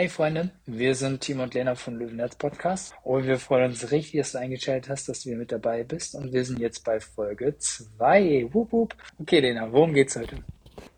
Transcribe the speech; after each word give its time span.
Hey 0.00 0.08
Freunde, 0.08 0.48
wir 0.64 0.94
sind 0.94 1.20
Timo 1.20 1.42
und 1.42 1.52
Lena 1.52 1.74
von 1.74 1.98
Löwennetz 1.98 2.34
Podcast 2.34 2.94
und 3.04 3.26
wir 3.26 3.36
freuen 3.36 3.72
uns 3.72 3.92
richtig, 3.92 4.18
dass 4.18 4.32
du 4.32 4.38
eingeschaltet 4.38 4.88
hast, 4.88 5.10
dass 5.10 5.24
du 5.24 5.36
mit 5.36 5.52
dabei 5.52 5.84
bist 5.84 6.14
und 6.14 6.32
wir 6.32 6.42
sind 6.42 6.58
jetzt 6.58 6.86
bei 6.86 7.00
Folge 7.00 7.58
2. 7.58 8.48
Wup, 8.50 8.72
wup. 8.72 8.96
Okay 9.18 9.40
Lena, 9.40 9.70
worum 9.70 9.92
geht's 9.92 10.16
heute? 10.16 10.36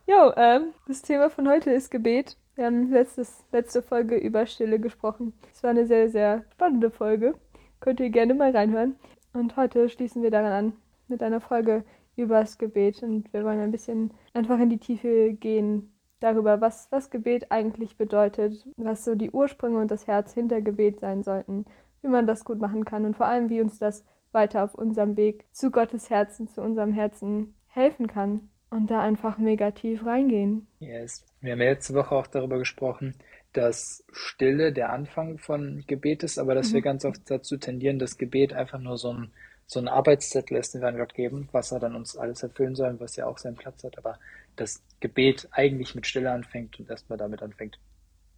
Jo, 0.06 0.32
ähm, 0.36 0.66
das 0.86 1.02
Thema 1.02 1.30
von 1.30 1.48
heute 1.48 1.72
ist 1.72 1.90
Gebet. 1.90 2.36
Wir 2.54 2.66
haben 2.66 2.92
letztes, 2.92 3.42
letzte 3.50 3.82
Folge 3.82 4.14
über 4.16 4.46
Stille 4.46 4.78
gesprochen. 4.78 5.32
Es 5.52 5.64
war 5.64 5.70
eine 5.70 5.84
sehr, 5.84 6.08
sehr 6.08 6.44
spannende 6.52 6.92
Folge. 6.92 7.34
Könnt 7.80 7.98
ihr 7.98 8.10
gerne 8.10 8.34
mal 8.34 8.52
reinhören. 8.52 8.94
Und 9.32 9.56
heute 9.56 9.88
schließen 9.88 10.22
wir 10.22 10.30
daran 10.30 10.52
an 10.52 10.72
mit 11.08 11.24
einer 11.24 11.40
Folge 11.40 11.82
über 12.14 12.38
das 12.38 12.56
Gebet 12.56 13.02
und 13.02 13.32
wir 13.32 13.42
wollen 13.42 13.58
ein 13.58 13.72
bisschen 13.72 14.12
einfach 14.32 14.60
in 14.60 14.70
die 14.70 14.78
Tiefe 14.78 15.32
gehen, 15.32 15.91
darüber, 16.22 16.60
was, 16.60 16.88
was 16.90 17.10
Gebet 17.10 17.50
eigentlich 17.50 17.96
bedeutet, 17.96 18.66
was 18.76 19.04
so 19.04 19.14
die 19.14 19.30
Ursprünge 19.30 19.78
und 19.78 19.90
das 19.90 20.06
Herz 20.06 20.32
hinter 20.32 20.60
Gebet 20.60 21.00
sein 21.00 21.22
sollten, 21.22 21.64
wie 22.02 22.08
man 22.08 22.26
das 22.26 22.44
gut 22.44 22.60
machen 22.60 22.84
kann 22.84 23.04
und 23.04 23.16
vor 23.16 23.26
allem, 23.26 23.48
wie 23.48 23.60
uns 23.60 23.78
das 23.78 24.04
weiter 24.32 24.64
auf 24.64 24.74
unserem 24.74 25.16
Weg 25.16 25.44
zu 25.52 25.70
Gottes 25.70 26.10
Herzen, 26.10 26.48
zu 26.48 26.62
unserem 26.62 26.92
Herzen 26.92 27.54
helfen 27.68 28.06
kann 28.06 28.48
und 28.70 28.90
da 28.90 29.00
einfach 29.00 29.38
negativ 29.38 30.04
reingehen. 30.06 30.66
Yes. 30.80 31.24
Wir 31.40 31.52
haben 31.52 31.60
ja 31.60 31.70
letzte 31.70 31.94
Woche 31.94 32.14
auch 32.14 32.26
darüber 32.26 32.58
gesprochen, 32.58 33.14
dass 33.52 34.04
Stille 34.12 34.72
der 34.72 34.92
Anfang 34.92 35.38
von 35.38 35.84
Gebet 35.86 36.22
ist, 36.22 36.38
aber 36.38 36.54
dass 36.54 36.70
mhm. 36.70 36.74
wir 36.74 36.82
ganz 36.82 37.04
oft 37.04 37.30
dazu 37.30 37.58
tendieren, 37.58 37.98
dass 37.98 38.16
Gebet 38.16 38.54
einfach 38.54 38.78
nur 38.78 38.96
so 38.96 39.12
ein, 39.12 39.30
so 39.66 39.78
ein 39.78 39.88
Arbeitszettel 39.88 40.56
ist, 40.56 40.74
den 40.74 40.80
wir 40.80 40.88
an 40.88 40.96
Gott 40.96 41.14
geben, 41.14 41.48
was 41.52 41.70
er 41.72 41.80
dann 41.80 41.94
uns 41.94 42.16
alles 42.16 42.42
erfüllen 42.42 42.74
soll, 42.74 42.98
was 42.98 43.16
ja 43.16 43.26
auch 43.26 43.38
seinen 43.38 43.56
Platz 43.56 43.84
hat. 43.84 43.98
Aber 43.98 44.18
das 44.56 44.82
Gebet 45.00 45.48
eigentlich 45.50 45.94
mit 45.94 46.06
Stille 46.06 46.30
anfängt 46.30 46.78
und 46.78 46.88
erstmal 46.88 47.18
damit 47.18 47.42
anfängt, 47.42 47.78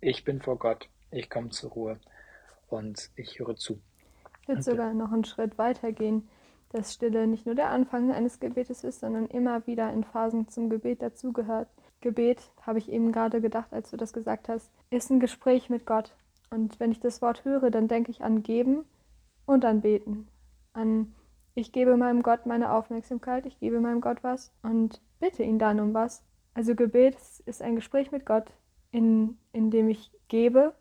ich 0.00 0.24
bin 0.24 0.40
vor 0.40 0.58
Gott, 0.58 0.88
ich 1.10 1.30
komme 1.30 1.50
zur 1.50 1.70
Ruhe 1.70 1.98
und 2.68 3.10
ich 3.16 3.38
höre 3.38 3.56
zu. 3.56 3.80
Ich 4.42 4.48
würde 4.48 4.62
sogar 4.62 4.92
noch 4.92 5.12
einen 5.12 5.24
Schritt 5.24 5.56
weiter 5.56 5.92
gehen, 5.92 6.28
dass 6.70 6.92
Stille 6.92 7.26
nicht 7.26 7.46
nur 7.46 7.54
der 7.54 7.70
Anfang 7.70 8.12
eines 8.12 8.40
Gebetes 8.40 8.84
ist, 8.84 9.00
sondern 9.00 9.26
immer 9.26 9.66
wieder 9.66 9.92
in 9.92 10.04
Phasen 10.04 10.48
zum 10.48 10.68
Gebet 10.68 11.02
dazugehört. 11.02 11.68
Gebet, 12.00 12.50
habe 12.60 12.78
ich 12.78 12.90
eben 12.90 13.12
gerade 13.12 13.40
gedacht, 13.40 13.72
als 13.72 13.90
du 13.90 13.96
das 13.96 14.12
gesagt 14.12 14.48
hast, 14.48 14.70
ist 14.90 15.10
ein 15.10 15.20
Gespräch 15.20 15.70
mit 15.70 15.86
Gott. 15.86 16.14
Und 16.50 16.78
wenn 16.80 16.92
ich 16.92 17.00
das 17.00 17.22
Wort 17.22 17.44
höre, 17.44 17.70
dann 17.70 17.88
denke 17.88 18.10
ich 18.10 18.22
an 18.22 18.42
Geben 18.42 18.84
und 19.46 19.64
an 19.64 19.80
Beten. 19.80 20.28
An 20.72 21.14
ich 21.54 21.72
gebe 21.72 21.96
meinem 21.96 22.22
Gott 22.22 22.46
meine 22.46 22.72
Aufmerksamkeit, 22.72 23.46
ich 23.46 23.58
gebe 23.60 23.80
meinem 23.80 24.00
Gott 24.00 24.22
was 24.22 24.52
und 24.62 25.00
bitte 25.20 25.42
ihn 25.42 25.58
dann 25.58 25.80
um 25.80 25.94
was. 25.94 26.24
Also 26.52 26.74
Gebet 26.74 27.16
ist 27.46 27.62
ein 27.62 27.76
Gespräch 27.76 28.10
mit 28.10 28.26
Gott, 28.26 28.46
in, 28.90 29.38
in 29.52 29.70
dem 29.70 29.88
ich 29.88 30.10
gebe 30.28 30.74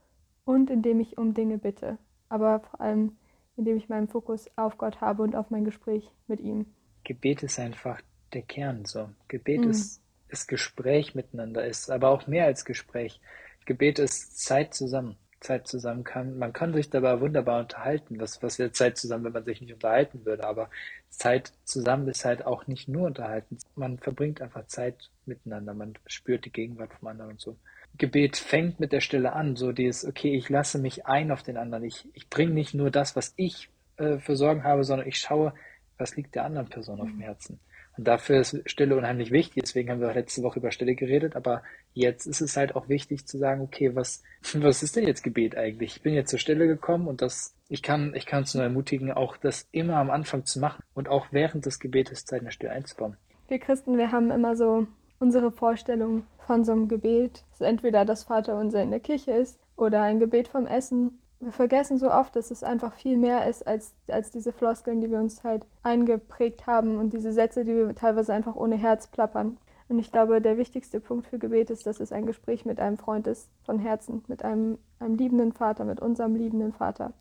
und 0.45 0.69
in 0.69 0.81
dem 0.81 0.99
ich 0.99 1.17
um 1.17 1.33
Dinge 1.33 1.57
bitte. 1.57 1.97
Aber 2.29 2.61
vor 2.61 2.81
allem, 2.81 3.17
indem 3.55 3.77
ich 3.77 3.89
meinen 3.89 4.07
Fokus 4.07 4.49
auf 4.55 4.77
Gott 4.77 5.01
habe 5.01 5.23
und 5.23 5.35
auf 5.35 5.49
mein 5.49 5.65
Gespräch 5.65 6.09
mit 6.27 6.39
ihm. 6.39 6.65
Gebet 7.03 7.43
ist 7.43 7.59
einfach 7.59 8.01
der 8.33 8.41
Kern 8.41 8.85
so. 8.85 9.09
Gebet 9.27 9.65
mm. 9.65 9.69
ist, 9.69 10.01
ist 10.29 10.47
Gespräch 10.47 11.15
miteinander, 11.15 11.65
ist 11.65 11.89
aber 11.89 12.09
auch 12.09 12.27
mehr 12.27 12.45
als 12.45 12.65
Gespräch. 12.65 13.19
Gebet 13.65 13.99
ist 13.99 14.39
Zeit 14.39 14.73
zusammen. 14.73 15.17
Zeit 15.43 15.67
zusammen 15.67 16.03
kann. 16.03 16.37
Man 16.37 16.53
kann 16.53 16.73
sich 16.73 16.89
dabei 16.89 17.19
wunderbar 17.19 17.59
unterhalten. 17.59 18.19
Was, 18.19 18.41
was 18.41 18.59
wäre 18.59 18.71
Zeit 18.71 18.97
zusammen, 18.97 19.25
wenn 19.25 19.33
man 19.33 19.45
sich 19.45 19.61
nicht 19.61 19.73
unterhalten 19.73 20.25
würde? 20.25 20.45
Aber 20.45 20.69
Zeit 21.09 21.53
zusammen 21.63 22.07
ist 22.07 22.25
halt 22.25 22.45
auch 22.45 22.67
nicht 22.67 22.87
nur 22.87 23.07
unterhalten. 23.07 23.57
Man 23.75 23.99
verbringt 23.99 24.41
einfach 24.41 24.65
Zeit 24.67 25.09
miteinander. 25.25 25.73
Man 25.73 25.93
spürt 26.07 26.45
die 26.45 26.51
Gegenwart 26.51 26.93
vom 26.93 27.07
anderen 27.07 27.31
und 27.31 27.41
so. 27.41 27.57
Gebet 27.97 28.37
fängt 28.37 28.79
mit 28.79 28.91
der 28.91 29.01
Stille 29.01 29.33
an, 29.33 29.55
so 29.55 29.71
dieses, 29.71 30.05
okay, 30.05 30.35
ich 30.35 30.49
lasse 30.49 30.79
mich 30.79 31.05
ein 31.05 31.31
auf 31.31 31.43
den 31.43 31.57
anderen. 31.57 31.83
Ich, 31.83 32.07
ich 32.13 32.27
bringe 32.29 32.53
nicht 32.53 32.73
nur 32.73 32.89
das, 32.89 33.15
was 33.15 33.33
ich 33.35 33.69
äh, 33.97 34.17
für 34.17 34.35
Sorgen 34.35 34.63
habe, 34.63 34.83
sondern 34.83 35.07
ich 35.07 35.19
schaue, 35.19 35.53
was 35.97 36.15
liegt 36.15 36.33
der 36.33 36.45
anderen 36.45 36.69
Person 36.69 36.99
auf 36.99 37.07
dem 37.07 37.19
Herzen. 37.19 37.59
Dafür 37.97 38.39
ist 38.39 38.59
Stille 38.65 38.95
unheimlich 38.95 39.31
wichtig. 39.31 39.63
Deswegen 39.63 39.89
haben 39.89 40.01
wir 40.01 40.09
auch 40.09 40.15
letzte 40.15 40.41
Woche 40.41 40.59
über 40.59 40.71
Stille 40.71 40.95
geredet. 40.95 41.35
Aber 41.35 41.61
jetzt 41.93 42.25
ist 42.25 42.41
es 42.41 42.57
halt 42.57 42.75
auch 42.75 42.89
wichtig 42.89 43.27
zu 43.27 43.37
sagen, 43.37 43.61
okay, 43.61 43.95
was, 43.95 44.23
was 44.55 44.83
ist 44.83 44.95
denn 44.95 45.07
jetzt 45.07 45.23
Gebet 45.23 45.55
eigentlich? 45.55 45.97
Ich 45.97 46.01
bin 46.01 46.13
jetzt 46.13 46.29
zur 46.29 46.39
Stille 46.39 46.67
gekommen 46.67 47.07
und 47.07 47.21
das, 47.21 47.55
ich 47.69 47.83
kann, 47.83 48.13
ich 48.15 48.25
kann 48.25 48.39
uns 48.39 48.53
nur 48.55 48.63
ermutigen, 48.63 49.11
auch 49.11 49.37
das 49.37 49.67
immer 49.71 49.97
am 49.97 50.09
Anfang 50.09 50.45
zu 50.45 50.59
machen 50.59 50.83
und 50.93 51.07
auch 51.07 51.27
während 51.31 51.65
des 51.65 51.79
Gebetes 51.79 52.25
Zeit 52.25 52.39
in 52.39 52.45
der 52.45 52.51
Stille 52.51 52.71
einzubauen. 52.71 53.17
Wir 53.47 53.59
Christen, 53.59 53.97
wir 53.97 54.11
haben 54.11 54.31
immer 54.31 54.55
so 54.55 54.87
unsere 55.19 55.51
Vorstellung 55.51 56.23
von 56.47 56.65
so 56.65 56.71
einem 56.71 56.87
Gebet, 56.87 57.43
dass 57.51 57.61
entweder 57.61 58.05
das 58.05 58.23
Vaterunser 58.23 58.81
in 58.81 58.91
der 58.91 58.99
Kirche 58.99 59.31
ist 59.31 59.59
oder 59.75 60.01
ein 60.01 60.19
Gebet 60.19 60.47
vom 60.47 60.65
Essen 60.65 61.19
wir 61.43 61.51
vergessen 61.51 61.97
so 61.97 62.11
oft, 62.11 62.35
dass 62.35 62.51
es 62.51 62.63
einfach 62.63 62.93
viel 62.93 63.17
mehr 63.17 63.47
ist 63.47 63.65
als, 63.65 63.93
als 64.07 64.31
diese 64.31 64.51
Floskeln, 64.51 65.01
die 65.01 65.11
wir 65.11 65.19
uns 65.19 65.43
halt 65.43 65.65
eingeprägt 65.81 66.67
haben 66.67 66.97
und 66.97 67.13
diese 67.13 67.33
Sätze, 67.33 67.65
die 67.65 67.75
wir 67.75 67.95
teilweise 67.95 68.33
einfach 68.33 68.55
ohne 68.55 68.75
Herz 68.75 69.07
plappern. 69.07 69.57
Und 69.89 69.99
ich 69.99 70.11
glaube, 70.11 70.41
der 70.41 70.57
wichtigste 70.57 70.99
Punkt 70.99 71.27
für 71.27 71.39
Gebet 71.39 71.69
ist, 71.69 71.85
dass 71.85 71.99
es 71.99 72.11
ein 72.11 72.25
Gespräch 72.25 72.65
mit 72.65 72.79
einem 72.79 72.97
Freund 72.97 73.27
ist, 73.27 73.49
von 73.63 73.79
Herzen, 73.79 74.23
mit 74.27 74.43
einem, 74.43 74.77
einem 74.99 75.15
liebenden 75.15 75.51
Vater, 75.51 75.85
mit 75.85 75.99
unserem 75.99 76.35
liebenden 76.35 76.73
Vater. 76.73 77.13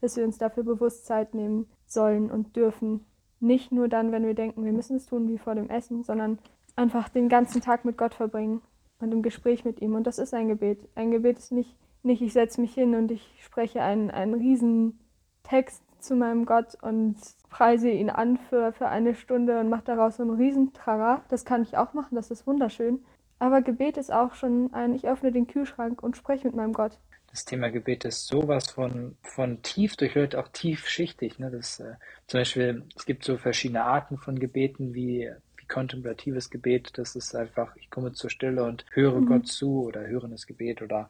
Dass 0.00 0.16
wir 0.16 0.24
uns 0.24 0.38
dafür 0.38 0.62
bewusst 0.62 1.06
Zeit 1.06 1.34
nehmen 1.34 1.66
sollen 1.86 2.30
und 2.30 2.56
dürfen. 2.56 3.06
Nicht 3.40 3.72
nur 3.72 3.88
dann, 3.88 4.12
wenn 4.12 4.26
wir 4.26 4.34
denken, 4.34 4.64
wir 4.64 4.72
müssen 4.72 4.96
es 4.96 5.06
tun 5.06 5.28
wie 5.28 5.38
vor 5.38 5.54
dem 5.54 5.70
Essen, 5.70 6.04
sondern 6.04 6.38
einfach 6.76 7.08
den 7.08 7.28
ganzen 7.28 7.62
Tag 7.62 7.84
mit 7.84 7.96
Gott 7.96 8.14
verbringen 8.14 8.60
und 9.00 9.12
im 9.12 9.22
Gespräch 9.22 9.64
mit 9.64 9.80
ihm. 9.80 9.94
Und 9.94 10.06
das 10.06 10.18
ist 10.18 10.34
ein 10.34 10.48
Gebet. 10.48 10.88
Ein 10.94 11.10
Gebet 11.10 11.38
ist 11.38 11.52
nicht 11.52 11.74
nicht, 12.02 12.22
ich 12.22 12.32
setze 12.32 12.60
mich 12.60 12.74
hin 12.74 12.94
und 12.94 13.10
ich 13.10 13.34
spreche 13.44 13.82
einen, 13.82 14.10
einen 14.10 14.34
riesen 14.34 14.98
Text 15.42 15.82
zu 16.00 16.16
meinem 16.16 16.46
Gott 16.46 16.76
und 16.80 17.16
preise 17.50 17.90
ihn 17.90 18.10
an 18.10 18.38
für, 18.48 18.72
für 18.72 18.88
eine 18.88 19.14
Stunde 19.14 19.60
und 19.60 19.68
mache 19.68 19.84
daraus 19.84 20.16
so 20.16 20.22
einen 20.22 20.34
riesen 20.34 20.72
Trara. 20.72 21.22
Das 21.28 21.44
kann 21.44 21.62
ich 21.62 21.76
auch 21.76 21.92
machen, 21.92 22.14
das 22.14 22.30
ist 22.30 22.46
wunderschön. 22.46 23.00
Aber 23.38 23.62
Gebet 23.62 23.96
ist 23.96 24.12
auch 24.12 24.34
schon 24.34 24.72
ein, 24.72 24.94
ich 24.94 25.08
öffne 25.08 25.32
den 25.32 25.46
Kühlschrank 25.46 26.02
und 26.02 26.16
spreche 26.16 26.46
mit 26.46 26.54
meinem 26.56 26.72
Gott. 26.72 26.98
Das 27.30 27.44
Thema 27.44 27.70
Gebet 27.70 28.04
ist 28.04 28.26
sowas 28.26 28.70
von, 28.70 29.16
von 29.22 29.62
tief 29.62 29.96
durchhört, 29.96 30.34
auch 30.34 30.48
tiefschichtig. 30.48 31.38
Ne? 31.38 31.50
Das, 31.50 31.80
äh, 31.80 31.94
zum 32.26 32.40
Beispiel, 32.40 32.84
es 32.96 33.06
gibt 33.06 33.24
so 33.24 33.38
verschiedene 33.38 33.84
Arten 33.84 34.18
von 34.18 34.38
Gebeten, 34.38 34.94
wie, 34.94 35.30
wie 35.56 35.66
kontemplatives 35.66 36.50
Gebet. 36.50 36.98
Das 36.98 37.14
ist 37.14 37.34
einfach, 37.36 37.74
ich 37.76 37.88
komme 37.88 38.12
zur 38.12 38.30
Stille 38.30 38.64
und 38.64 38.84
höre 38.90 39.20
mhm. 39.20 39.26
Gott 39.26 39.46
zu 39.46 39.84
oder 39.84 40.06
hörendes 40.06 40.46
Gebet 40.46 40.82
oder 40.82 41.08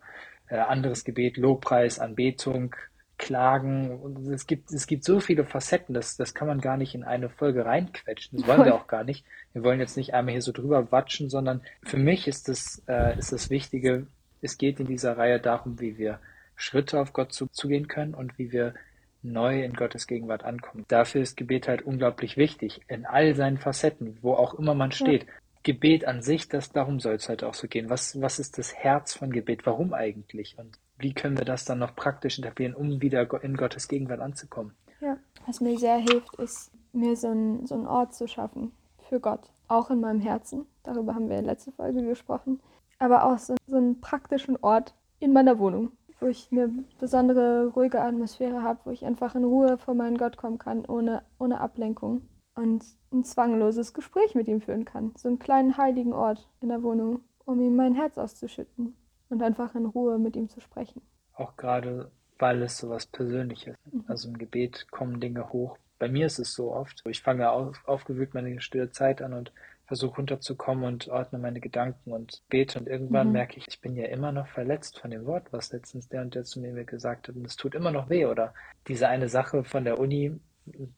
äh, 0.51 0.57
anderes 0.57 1.05
Gebet, 1.05 1.37
Lobpreis, 1.37 1.99
Anbetung, 1.99 2.75
Klagen. 3.17 3.99
Und 4.01 4.27
es 4.29 4.47
gibt, 4.47 4.73
es 4.73 4.87
gibt 4.87 5.05
so 5.05 5.21
viele 5.21 5.45
Facetten, 5.45 5.95
das, 5.95 6.17
das 6.17 6.35
kann 6.35 6.49
man 6.49 6.61
gar 6.61 6.77
nicht 6.77 6.95
in 6.95 7.05
eine 7.05 7.29
Folge 7.29 7.65
reinquetschen. 7.65 8.39
Das 8.39 8.49
wollen 8.49 8.65
wir 8.65 8.75
auch 8.75 8.87
gar 8.87 9.05
nicht. 9.05 9.25
Wir 9.53 9.63
wollen 9.63 9.81
jetzt 9.81 9.97
nicht 9.97 10.15
einmal 10.15 10.33
hier 10.33 10.43
so 10.43 10.53
drüber 10.53 10.91
watschen, 10.91 11.31
sondern 11.31 11.63
für 11.83 11.99
mich 11.99 12.27
ist 12.27 12.49
das, 12.49 12.83
äh, 12.89 13.19
ist 13.19 13.33
das 13.33 13.51
Wichtige, 13.51 14.07
es 14.43 14.59
geht 14.59 14.81
in 14.81 14.87
dieser 14.87 15.17
Reihe 15.17 15.39
darum, 15.39 15.81
wie 15.81 15.99
wir 15.99 16.19
Schritte 16.57 17.01
auf 17.01 17.13
Gott 17.13 17.33
zu, 17.33 17.47
zugehen 17.49 17.89
können 17.89 18.15
und 18.15 18.39
wie 18.39 18.53
wir 18.53 18.75
neu 19.23 19.63
in 19.63 19.75
Gottes 19.75 20.07
Gegenwart 20.07 20.45
ankommen. 20.45 20.85
Dafür 20.89 21.21
ist 21.21 21.37
Gebet 21.37 21.69
halt 21.69 21.83
unglaublich 21.83 22.37
wichtig, 22.37 22.81
in 22.89 23.05
all 23.05 23.35
seinen 23.35 23.59
Facetten, 23.59 24.19
wo 24.23 24.33
auch 24.33 24.55
immer 24.55 24.75
man 24.75 24.93
steht. 24.93 25.25
Ja. 25.25 25.33
Gebet 25.63 26.07
an 26.07 26.23
sich, 26.23 26.49
das, 26.49 26.73
darum 26.73 27.01
soll 27.01 27.15
es 27.15 27.29
heute 27.29 27.47
auch 27.47 27.55
so 27.55 27.69
gehen. 27.69 27.91
Was, 27.91 28.21
was 28.21 28.39
ist 28.39 28.57
das 28.59 28.75
Herz 28.75 29.15
von 29.15 29.31
Gebet? 29.31 29.67
Warum 29.67 29.93
eigentlich? 29.93 30.59
Und 30.59 30.79
wie 30.99 31.13
können 31.13 31.37
wir 31.37 31.45
das 31.45 31.65
dann 31.65 31.79
noch 31.79 31.95
praktisch 31.95 32.39
etablieren, 32.39 32.75
um 32.75 33.03
wieder 33.03 33.29
in 33.43 33.57
Gottes 33.57 33.89
Gegenwart 33.89 34.21
anzukommen? 34.21 34.75
Ja, 35.01 35.19
was 35.47 35.61
mir 35.61 35.79
sehr 35.79 35.99
hilft, 35.99 36.35
ist, 36.37 36.73
mir 36.93 37.17
so, 37.17 37.29
ein, 37.29 37.67
so 37.67 37.75
einen 37.75 37.87
Ort 37.87 38.15
zu 38.15 38.27
schaffen 38.27 38.73
für 39.09 39.21
Gott. 39.21 39.51
Auch 39.69 39.91
in 39.91 40.01
meinem 40.01 40.21
Herzen. 40.21 40.67
Darüber 40.83 41.15
haben 41.15 41.29
wir 41.29 41.39
in 41.39 41.45
der 41.45 41.53
letzten 41.53 41.73
Folge 41.73 42.03
gesprochen. 42.03 42.61
Aber 42.99 43.25
auch 43.25 43.39
so, 43.39 43.55
so 43.67 43.77
einen 43.77 44.01
praktischen 44.01 44.57
Ort 44.63 44.95
in 45.21 45.33
meiner 45.33 45.59
Wohnung, 45.59 45.93
wo 46.21 46.27
ich 46.27 46.49
eine 46.51 46.71
besondere 46.99 47.69
ruhige 47.69 48.01
Atmosphäre 48.01 48.63
habe, 48.63 48.81
wo 48.85 48.91
ich 48.91 49.05
einfach 49.05 49.35
in 49.35 49.45
Ruhe 49.45 49.79
vor 49.79 49.95
meinen 49.95 50.19
Gott 50.19 50.37
kommen 50.37 50.59
kann, 50.59 50.85
ohne, 50.87 51.23
ohne 51.39 51.61
Ablenkung 51.61 52.23
und 52.55 52.85
ein 53.13 53.25
zwangloses 53.25 53.95
Gespräch 53.95 54.35
mit 54.35 54.49
ihm 54.49 54.61
führen 54.61 54.85
kann. 54.85 55.13
So 55.17 55.29
einen 55.29 55.39
kleinen 55.39 55.77
heiligen 55.77 56.13
Ort 56.13 56.49
in 56.61 56.69
der 56.69 56.83
Wohnung, 56.83 57.21
um 57.45 57.61
ihm 57.61 57.77
mein 57.77 57.95
Herz 57.95 58.19
auszuschütten 58.19 58.95
und 59.29 59.43
einfach 59.43 59.75
in 59.75 59.87
Ruhe 59.87 60.19
mit 60.19 60.37
ihm 60.37 60.49
zu 60.49 60.61
sprechen. 60.61 61.03
Auch 61.35 61.57
gerade, 61.57 62.11
weil 62.39 62.63
es 62.63 62.79
so 62.79 62.91
was 62.91 63.07
Persönliches 63.07 63.77
ist. 63.87 63.95
Mhm. 63.95 64.05
Also 64.09 64.29
im 64.29 64.39
Gebet 64.39 64.91
kommen 64.91 65.21
Dinge 65.21 65.53
hoch. 65.53 65.79
Bei 65.99 66.09
mir 66.09 66.27
ist 66.27 66.39
es 66.39 66.55
so 66.55 66.73
oft. 66.73 67.03
Ich 67.07 67.23
fange 67.23 67.51
auf, 67.51 67.77
aufgewühlt 67.87 68.35
meine 68.35 68.61
stille 68.61 68.91
Zeit 68.91 69.23
an 69.23 69.35
und 69.35 69.53
versuche 69.91 70.17
runterzukommen 70.17 70.85
und 70.85 71.09
ordne 71.09 71.41
meine 71.41 71.59
Gedanken 71.61 72.13
und 72.13 72.45
bete 72.49 72.79
und 72.79 72.87
irgendwann 72.87 73.27
mhm. 73.27 73.33
merke 73.33 73.57
ich, 73.57 73.67
ich 73.67 73.81
bin 73.81 73.97
ja 73.97 74.07
immer 74.07 74.31
noch 74.31 74.47
verletzt 74.47 75.01
von 75.01 75.11
dem 75.11 75.27
Wort, 75.27 75.53
was 75.53 75.73
letztens 75.73 76.09
der 76.09 76.23
und 76.23 76.37
der 76.37 76.45
zu 76.45 76.61
mir 76.61 76.85
gesagt 76.85 77.27
hat 77.27 77.35
und 77.35 77.45
es 77.45 77.57
tut 77.57 77.75
immer 77.75 77.91
noch 77.91 78.09
weh 78.09 78.25
oder 78.27 78.55
diese 78.87 79.09
eine 79.09 79.29
Sache 79.29 79.65
von 79.65 79.83
der 79.83 79.99
Uni, 79.99 80.39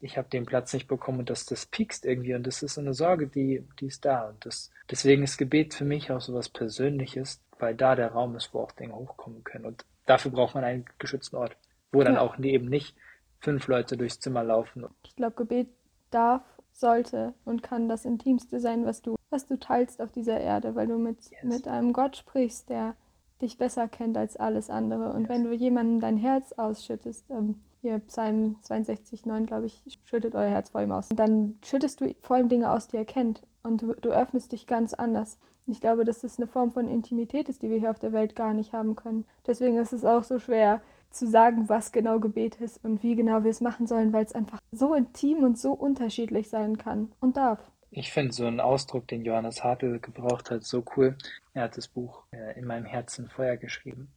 ich 0.00 0.19
habe 0.19 0.29
den 0.29 0.44
Platz 0.47 0.73
nicht 0.73 0.88
bekommen 0.88 1.20
und 1.20 1.31
das, 1.31 1.47
das 1.47 1.67
piekst 1.67 2.05
irgendwie 2.05 2.35
und 2.35 2.47
das 2.47 2.62
ist 2.62 2.75
so 2.75 2.81
eine 2.81 2.94
Sorge, 2.94 3.26
die, 3.26 3.64
die 3.81 3.87
ist 3.87 4.05
da. 4.05 4.29
Und 4.29 4.44
das, 4.44 4.70
deswegen 4.91 5.23
ist 5.23 5.38
Gebet 5.38 5.75
für 5.75 5.85
mich 5.85 6.11
auch 6.11 6.20
so 6.20 6.35
was 6.35 6.49
Persönliches, 6.49 7.41
weil 7.59 7.75
da 7.75 7.94
der 7.94 8.12
Raum 8.12 8.37
ist, 8.37 8.53
wo 8.53 8.61
auch 8.61 8.73
Dinge 8.73 8.94
hochkommen 8.94 9.44
können. 9.44 9.67
Und 9.67 9.85
dafür 10.06 10.31
braucht 10.31 10.55
man 10.55 10.64
einen 10.64 10.85
geschützten 10.99 11.37
Ort, 11.37 11.56
wo 11.93 12.03
dann 12.03 12.14
Ja. 12.14 12.20
auch 12.20 12.38
eben 12.38 12.69
nicht 12.69 12.97
fünf 13.41 13.67
Leute 13.69 13.97
durchs 13.97 14.20
Zimmer 14.20 14.44
laufen. 14.44 14.87
Ich 15.05 15.17
glaube, 15.17 15.37
Gebet 15.37 15.69
darf, 16.11 16.43
sollte 16.75 17.35
und 17.44 17.62
kann 17.62 17.88
das 17.88 18.05
Intimste 18.06 18.58
sein, 18.58 18.87
was 18.87 19.03
du, 19.03 19.17
was 19.31 19.47
du 19.47 19.58
teilst 19.58 20.00
auf 20.00 20.11
dieser 20.11 20.41
Erde, 20.41 20.75
weil 20.75 20.87
du 20.87 20.97
mit, 20.99 21.19
Yes. 21.31 21.43
mit 21.44 21.69
einem 21.69 21.93
Gott 21.93 22.17
sprichst, 22.17 22.70
der 22.70 22.94
dich 23.43 23.58
besser 23.58 23.88
kennt 23.88 24.17
als 24.17 24.37
alles 24.37 24.70
andere. 24.70 25.12
Und 25.12 25.23
Yes. 25.23 25.29
wenn 25.29 25.44
du 25.44 25.53
jemandem 25.53 26.00
dein 26.00 26.17
Herz 26.17 26.53
ausschüttest, 26.53 27.31
ähm, 27.31 27.61
hier 27.82 27.99
Psalm 27.99 28.56
62, 28.62 29.26
9, 29.26 29.44
glaube 29.46 29.67
ich, 29.67 29.82
schüttet 30.05 30.34
euer 30.34 30.49
Herz 30.49 30.70
vor 30.70 30.81
ihm 30.81 30.93
aus. 30.93 31.11
Und 31.11 31.19
dann 31.19 31.58
schüttest 31.64 32.00
du 32.00 32.14
vor 32.23 32.38
ihm 32.38 32.49
Dinge 32.49 32.70
aus, 32.70 32.88
die 32.88 32.96
er 32.96 33.05
kennt. 33.05 33.43
Und 33.62 33.82
du, 33.82 33.94
du 33.94 34.11
öffnest 34.11 34.52
dich 34.52 34.67
ganz 34.67 34.94
anders. 34.94 35.38
Ich 35.67 35.81
glaube, 35.81 36.05
dass 36.05 36.20
das 36.20 36.38
eine 36.38 36.46
Form 36.46 36.73
von 36.73 36.88
Intimität 36.88 37.49
ist, 37.49 37.62
die 37.62 37.70
wir 37.70 37.79
hier 37.79 37.90
auf 37.90 37.99
der 37.99 38.12
Welt 38.12 38.34
gar 38.34 38.55
nicht 38.55 38.73
haben 38.73 38.96
können. 38.96 39.25
Deswegen 39.46 39.76
ist 39.76 39.93
es 39.93 40.05
auch 40.05 40.25
so 40.25 40.38
schwer 40.38 40.81
zu 41.11 41.29
sagen, 41.29 41.69
was 41.69 41.93
genau 41.93 42.19
Gebet 42.20 42.61
ist 42.61 42.82
und 42.84 43.02
wie 43.02 43.14
genau 43.14 43.44
wir 43.44 43.50
es 43.50 43.61
machen 43.61 43.87
sollen, 43.87 44.12
weil 44.12 44.25
es 44.25 44.34
einfach 44.34 44.58
so 44.73 44.94
intim 44.94 45.44
und 45.44 45.58
so 45.58 45.73
unterschiedlich 45.73 46.49
sein 46.49 46.79
kann 46.79 47.12
und 47.20 47.37
darf. 47.37 47.61
Ich 47.90 48.11
finde 48.11 48.32
so 48.32 48.46
einen 48.46 48.61
Ausdruck, 48.61 49.06
den 49.08 49.25
Johannes 49.25 49.62
Hartl 49.62 49.99
gebraucht 50.00 50.50
hat, 50.50 50.64
so 50.64 50.82
cool. 50.96 51.17
Er 51.52 51.64
hat 51.64 51.76
das 51.76 51.88
Buch 51.88 52.23
äh, 52.31 52.58
In 52.58 52.64
meinem 52.64 52.87
Herzen 52.87 53.29
Feuer 53.29 53.56
geschrieben. 53.56 54.08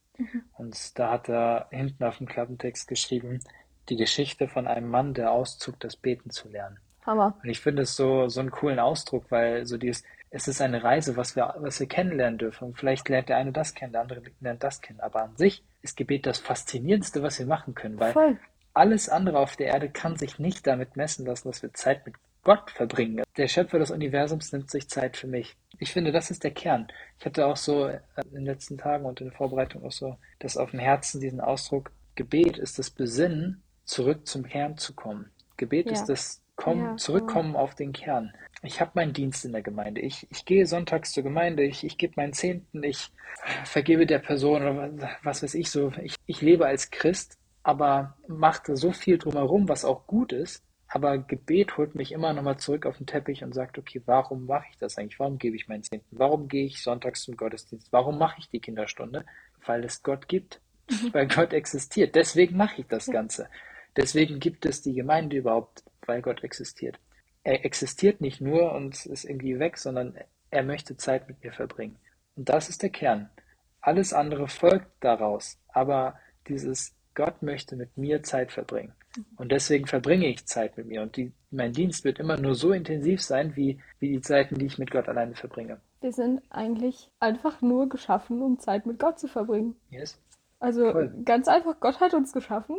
Und 0.58 0.98
da 0.98 1.12
hat 1.12 1.30
er 1.30 1.68
hinten 1.72 2.04
auf 2.04 2.18
dem 2.18 2.28
Klappentext 2.28 2.88
geschrieben, 2.88 3.42
die 3.90 3.96
Geschichte 3.96 4.48
von 4.48 4.68
einem 4.68 4.90
Mann, 4.90 5.14
der 5.14 5.32
auszog, 5.32 5.80
das 5.80 5.96
Beten 5.96 6.30
zu 6.30 6.50
lernen. 6.50 6.80
Hammer. 7.06 7.38
Und 7.44 7.50
ich 7.50 7.60
finde 7.60 7.84
es 7.84 7.96
so, 7.96 8.28
so 8.30 8.40
einen 8.40 8.52
coolen 8.52 8.80
Ausdruck, 8.80 9.30
weil 9.30 9.66
so 9.66 9.78
dieses, 9.78 10.04
es 10.32 10.48
ist 10.48 10.62
eine 10.62 10.84
Reise, 10.84 11.16
was 11.18 11.36
wir, 11.36 11.56
was 11.60 11.80
wir 11.80 11.88
kennenlernen 11.88 12.38
dürfen. 12.38 12.66
Und 12.66 12.78
vielleicht 12.78 13.08
lernt 13.10 13.30
der 13.30 13.38
eine 13.38 13.52
das 13.52 13.74
kennen, 13.76 13.94
der 13.94 14.02
andere 14.02 14.22
lernt 14.42 14.64
das 14.64 14.82
kennen. 14.82 15.00
Aber 15.00 15.24
an 15.24 15.38
sich 15.38 15.64
ist 15.82 15.98
Gebet 15.98 16.26
das 16.26 16.40
Faszinierendste, 16.40 17.22
was 17.22 17.40
wir 17.40 17.46
machen 17.46 17.76
können, 17.76 18.00
weil 18.00 18.14
Voll. 18.14 18.40
alles 18.74 19.08
andere 19.08 19.40
auf 19.40 19.56
der 19.56 19.68
Erde 19.68 19.90
kann 19.90 20.18
sich 20.18 20.40
nicht 20.40 20.66
damit 20.66 20.96
messen 20.96 21.26
lassen, 21.26 21.48
dass 21.48 21.62
wir 21.62 21.74
Zeit 21.74 22.06
mit 22.06 22.16
Gott 22.46 22.72
verbringen. 22.72 23.24
Der 23.36 23.48
Schöpfer 23.48 23.80
des 23.80 23.92
Universums 23.92 24.54
nimmt 24.54 24.72
sich 24.72 24.88
Zeit 24.88 25.18
für 25.18 25.28
mich. 25.28 25.58
Ich 25.80 25.92
finde, 25.92 26.14
das 26.14 26.32
ist 26.32 26.44
der 26.44 26.52
Kern. 26.52 26.88
Ich 27.20 27.26
hatte 27.26 27.48
auch 27.48 27.58
so 27.58 27.88
äh, 27.88 28.00
in 28.24 28.32
den 28.36 28.46
letzten 28.46 28.78
Tagen 28.78 29.04
und 29.04 29.20
in 29.20 29.28
der 29.28 29.36
Vorbereitung 29.36 29.84
auch 29.84 29.92
so 29.92 30.16
das 30.40 30.56
auf 30.56 30.72
dem 30.72 30.80
Herzen, 30.80 31.20
diesen 31.20 31.42
Ausdruck, 31.42 31.92
Gebet 32.14 32.58
ist 32.58 32.80
das 32.80 32.90
Besinnen, 32.92 33.62
zurück 33.84 34.26
zum 34.26 34.44
Kern 34.48 34.78
zu 34.78 34.94
kommen. 34.94 35.32
Gebet 35.58 35.88
Ja. 35.88 35.94
ist 35.94 36.06
das 36.06 36.42
Kommen, 36.56 36.86
Ja, 36.86 36.96
zurückkommen 36.98 37.58
auf 37.58 37.76
den 37.76 37.92
Kern. 37.92 38.34
Ich 38.62 38.80
habe 38.80 38.92
meinen 38.94 39.12
Dienst 39.12 39.44
in 39.44 39.52
der 39.52 39.62
Gemeinde. 39.62 40.00
Ich, 40.00 40.26
ich 40.32 40.46
gehe 40.46 40.66
sonntags 40.66 41.12
zur 41.12 41.24
Gemeinde, 41.24 41.64
ich, 41.64 41.84
ich 41.84 41.98
gebe 41.98 42.14
meinen 42.16 42.32
Zehnten, 42.32 42.82
ich 42.84 43.12
vergebe 43.66 44.06
der 44.06 44.20
Person 44.20 44.62
oder 44.62 45.18
was 45.24 45.44
weiß 45.44 45.54
ich 45.56 45.70
so. 45.70 45.92
Ich, 46.02 46.16
ich 46.26 46.42
lebe 46.42 46.66
als 46.66 46.92
Christ, 46.92 47.38
aber 47.64 48.16
machte 48.30 48.78
so 48.78 48.94
viel 48.94 49.18
drumherum, 49.18 49.68
was 49.68 49.84
auch 49.84 50.08
gut 50.08 50.32
ist. 50.32 50.64
Aber 50.88 51.18
Gebet 51.18 51.78
holt 51.78 51.96
mich 51.96 52.12
immer 52.12 52.34
nochmal 52.34 52.58
zurück 52.58 52.86
auf 52.86 52.98
den 52.98 53.08
Teppich 53.08 53.44
und 53.44 53.54
sagt, 53.54 53.78
okay, 53.78 54.02
warum 54.06 54.46
mache 54.46 54.68
ich 54.70 54.78
das 54.78 54.98
eigentlich? 54.98 55.20
Warum 55.20 55.38
gebe 55.38 55.56
ich 55.56 55.68
meinen 55.68 55.84
Zehnten? 55.84 56.18
Warum 56.18 56.48
gehe 56.48 56.66
ich 56.66 56.82
sonntags 56.82 57.24
zum 57.24 57.36
Gottesdienst? 57.36 57.92
Warum 57.92 58.18
mache 58.18 58.40
ich 58.40 58.50
die 58.50 58.60
Kinderstunde? 58.60 59.26
Weil 59.66 59.84
es 59.84 60.04
Gott 60.04 60.28
gibt. 60.28 60.62
Weil 61.12 61.28
Gott 61.28 61.54
existiert. 61.54 62.16
Deswegen 62.16 62.58
mache 62.58 62.82
ich 62.82 62.88
das 62.88 63.08
Ganze. 63.08 63.50
Deswegen 63.98 64.40
gibt 64.40 64.66
es 64.66 64.82
die 64.82 64.94
Gemeinde 64.94 65.38
überhaupt, 65.38 65.84
weil 66.06 66.22
Gott 66.22 66.44
existiert. 66.44 67.00
Er 67.44 67.66
existiert 67.66 68.22
nicht 68.22 68.42
nur 68.42 68.74
und 68.74 69.06
ist 69.06 69.24
irgendwie 69.24 69.58
weg, 69.60 69.78
sondern 69.78 70.18
er 70.52 70.64
möchte 70.64 70.98
Zeit 70.98 71.28
mit 71.28 71.44
mir 71.44 71.52
verbringen. 71.52 71.98
Und 72.36 72.50
das 72.50 72.70
ist 72.70 72.84
der 72.84 72.90
Kern. 72.90 73.30
Alles 73.82 74.14
andere 74.14 74.48
folgt 74.48 74.92
daraus. 75.00 75.60
Aber 75.68 76.20
dieses 76.48 76.96
Gott 77.14 77.42
möchte 77.42 77.76
mit 77.76 77.98
mir 77.98 78.24
Zeit 78.24 78.52
verbringen. 78.52 78.94
Und 79.38 79.52
deswegen 79.52 79.88
verbringe 79.88 80.28
ich 80.28 80.46
Zeit 80.46 80.78
mit 80.78 80.88
mir. 80.88 81.02
Und 81.02 81.16
die, 81.16 81.32
mein 81.52 81.74
Dienst 81.74 82.04
wird 82.04 82.20
immer 82.20 82.38
nur 82.38 82.56
so 82.56 82.72
intensiv 82.72 83.22
sein, 83.22 83.56
wie, 83.56 83.80
wie 84.00 84.10
die 84.10 84.22
Zeiten, 84.22 84.56
die 84.56 84.66
ich 84.66 84.78
mit 84.78 84.92
Gott 84.92 85.08
alleine 85.08 85.36
verbringe. 85.36 85.80
Wir 86.02 86.12
sind 86.12 86.42
eigentlich 86.50 87.10
einfach 87.20 87.62
nur 87.62 87.90
geschaffen, 87.90 88.42
um 88.42 88.60
Zeit 88.60 88.86
mit 88.86 89.00
Gott 89.00 89.20
zu 89.20 89.28
verbringen. 89.28 89.76
Yes? 89.90 90.20
Also 90.60 90.92
Voll. 90.92 91.14
ganz 91.26 91.48
einfach, 91.48 91.80
Gott 91.80 92.00
hat 92.00 92.14
uns 92.14 92.32
geschaffen, 92.34 92.78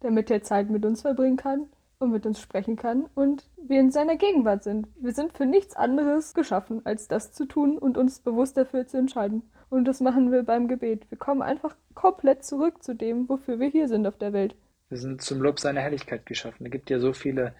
damit 0.00 0.30
er 0.30 0.42
Zeit 0.42 0.70
mit 0.70 0.84
uns 0.84 1.02
verbringen 1.02 1.36
kann 1.36 1.66
und 1.98 2.12
mit 2.12 2.24
uns 2.26 2.40
sprechen 2.40 2.76
kann 2.76 3.06
und 3.14 3.44
wir 3.56 3.80
in 3.80 3.90
seiner 3.90 4.16
Gegenwart 4.16 4.62
sind. 4.62 4.86
Wir 5.00 5.12
sind 5.12 5.36
für 5.36 5.46
nichts 5.46 5.74
anderes 5.76 6.34
geschaffen, 6.34 6.84
als 6.84 7.08
das 7.08 7.32
zu 7.32 7.46
tun 7.46 7.76
und 7.76 7.98
uns 7.98 8.20
bewusst 8.20 8.56
dafür 8.56 8.86
zu 8.86 8.96
entscheiden. 8.96 9.42
Und 9.70 9.84
das 9.84 10.00
machen 10.00 10.32
wir 10.32 10.44
beim 10.44 10.68
Gebet. 10.68 11.10
Wir 11.10 11.18
kommen 11.18 11.42
einfach 11.42 11.76
komplett 11.94 12.44
zurück 12.44 12.82
zu 12.82 12.94
dem, 12.94 13.28
wofür 13.28 13.58
wir 13.58 13.68
hier 13.68 13.88
sind 13.88 14.06
auf 14.06 14.16
der 14.16 14.32
Welt. 14.32 14.54
Wir 14.88 14.98
sind 14.98 15.22
zum 15.22 15.40
Lob 15.40 15.60
seiner 15.60 15.80
Helligkeit 15.82 16.24
geschaffen. 16.26 16.66
Es 16.66 16.72
gibt 16.72 16.90
ja 16.90 16.98
so 16.98 17.12
viele 17.12 17.54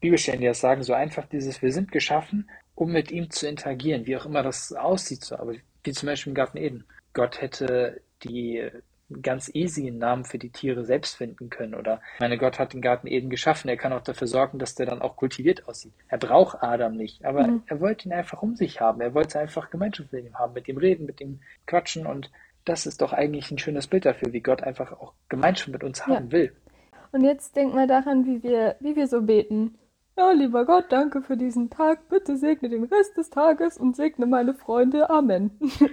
Bibelstellen, 0.00 0.40
die 0.40 0.46
das 0.46 0.60
sagen, 0.60 0.82
so 0.82 0.92
einfach 0.94 1.26
dieses, 1.26 1.62
wir 1.62 1.72
sind 1.72 1.92
geschaffen, 1.92 2.48
um 2.74 2.92
mit 2.92 3.10
ihm 3.10 3.30
zu 3.30 3.46
interagieren, 3.48 4.06
wie 4.06 4.16
auch 4.16 4.26
immer 4.26 4.42
das 4.42 4.72
aussieht. 4.72 5.24
So. 5.24 5.36
Aber 5.36 5.54
wie 5.84 5.92
zum 5.92 6.06
Beispiel 6.06 6.30
im 6.30 6.34
Garten 6.34 6.58
Eden. 6.58 6.84
Gott 7.12 7.40
hätte 7.40 8.00
die 8.24 8.68
ganz 9.20 9.50
easy 9.54 9.86
einen 9.86 9.98
Namen 9.98 10.24
für 10.24 10.38
die 10.38 10.48
Tiere 10.48 10.84
selbst 10.86 11.16
finden 11.16 11.50
können. 11.50 11.74
Oder 11.74 12.00
meine 12.18 12.38
Gott 12.38 12.58
hat 12.58 12.72
den 12.72 12.80
Garten 12.80 13.06
Eden 13.06 13.28
geschaffen. 13.28 13.68
Er 13.68 13.76
kann 13.76 13.92
auch 13.92 14.00
dafür 14.02 14.26
sorgen, 14.26 14.58
dass 14.58 14.74
der 14.74 14.86
dann 14.86 15.02
auch 15.02 15.16
kultiviert 15.16 15.68
aussieht. 15.68 15.92
Er 16.08 16.16
braucht 16.16 16.62
Adam 16.62 16.96
nicht, 16.96 17.22
aber 17.24 17.46
Mhm. 17.46 17.62
er 17.66 17.80
wollte 17.80 18.08
ihn 18.08 18.14
einfach 18.14 18.40
um 18.40 18.56
sich 18.56 18.80
haben. 18.80 19.02
Er 19.02 19.12
wollte 19.12 19.38
einfach 19.38 19.68
Gemeinschaft 19.68 20.10
mit 20.12 20.24
ihm 20.24 20.38
haben, 20.38 20.54
mit 20.54 20.66
ihm 20.68 20.78
reden, 20.78 21.04
mit 21.04 21.20
ihm 21.20 21.40
quatschen. 21.66 22.06
Und 22.06 22.30
das 22.64 22.86
ist 22.86 23.02
doch 23.02 23.12
eigentlich 23.12 23.50
ein 23.50 23.58
schönes 23.58 23.86
Bild 23.86 24.06
dafür, 24.06 24.32
wie 24.32 24.40
Gott 24.40 24.62
einfach 24.62 24.92
auch 24.92 25.12
Gemeinschaft 25.28 25.68
mit 25.68 25.84
uns 25.84 25.98
Ja. 25.98 26.06
haben 26.06 26.32
will. 26.32 26.52
Und 27.12 27.22
jetzt 27.24 27.54
denk 27.56 27.74
mal 27.74 27.86
daran, 27.86 28.26
wie 28.26 28.42
wir, 28.42 28.76
wie 28.80 28.96
wir 28.96 29.06
so 29.06 29.22
beten. 29.22 29.78
Ja, 30.16 30.32
lieber 30.32 30.66
Gott, 30.66 30.86
danke 30.90 31.22
für 31.22 31.36
diesen 31.36 31.70
Tag. 31.70 32.08
Bitte 32.08 32.36
segne 32.36 32.68
den 32.68 32.84
Rest 32.84 33.16
des 33.16 33.30
Tages 33.30 33.78
und 33.78 33.96
segne 33.96 34.26
meine 34.26 34.54
Freunde. 34.54 35.08
Amen. 35.10 35.58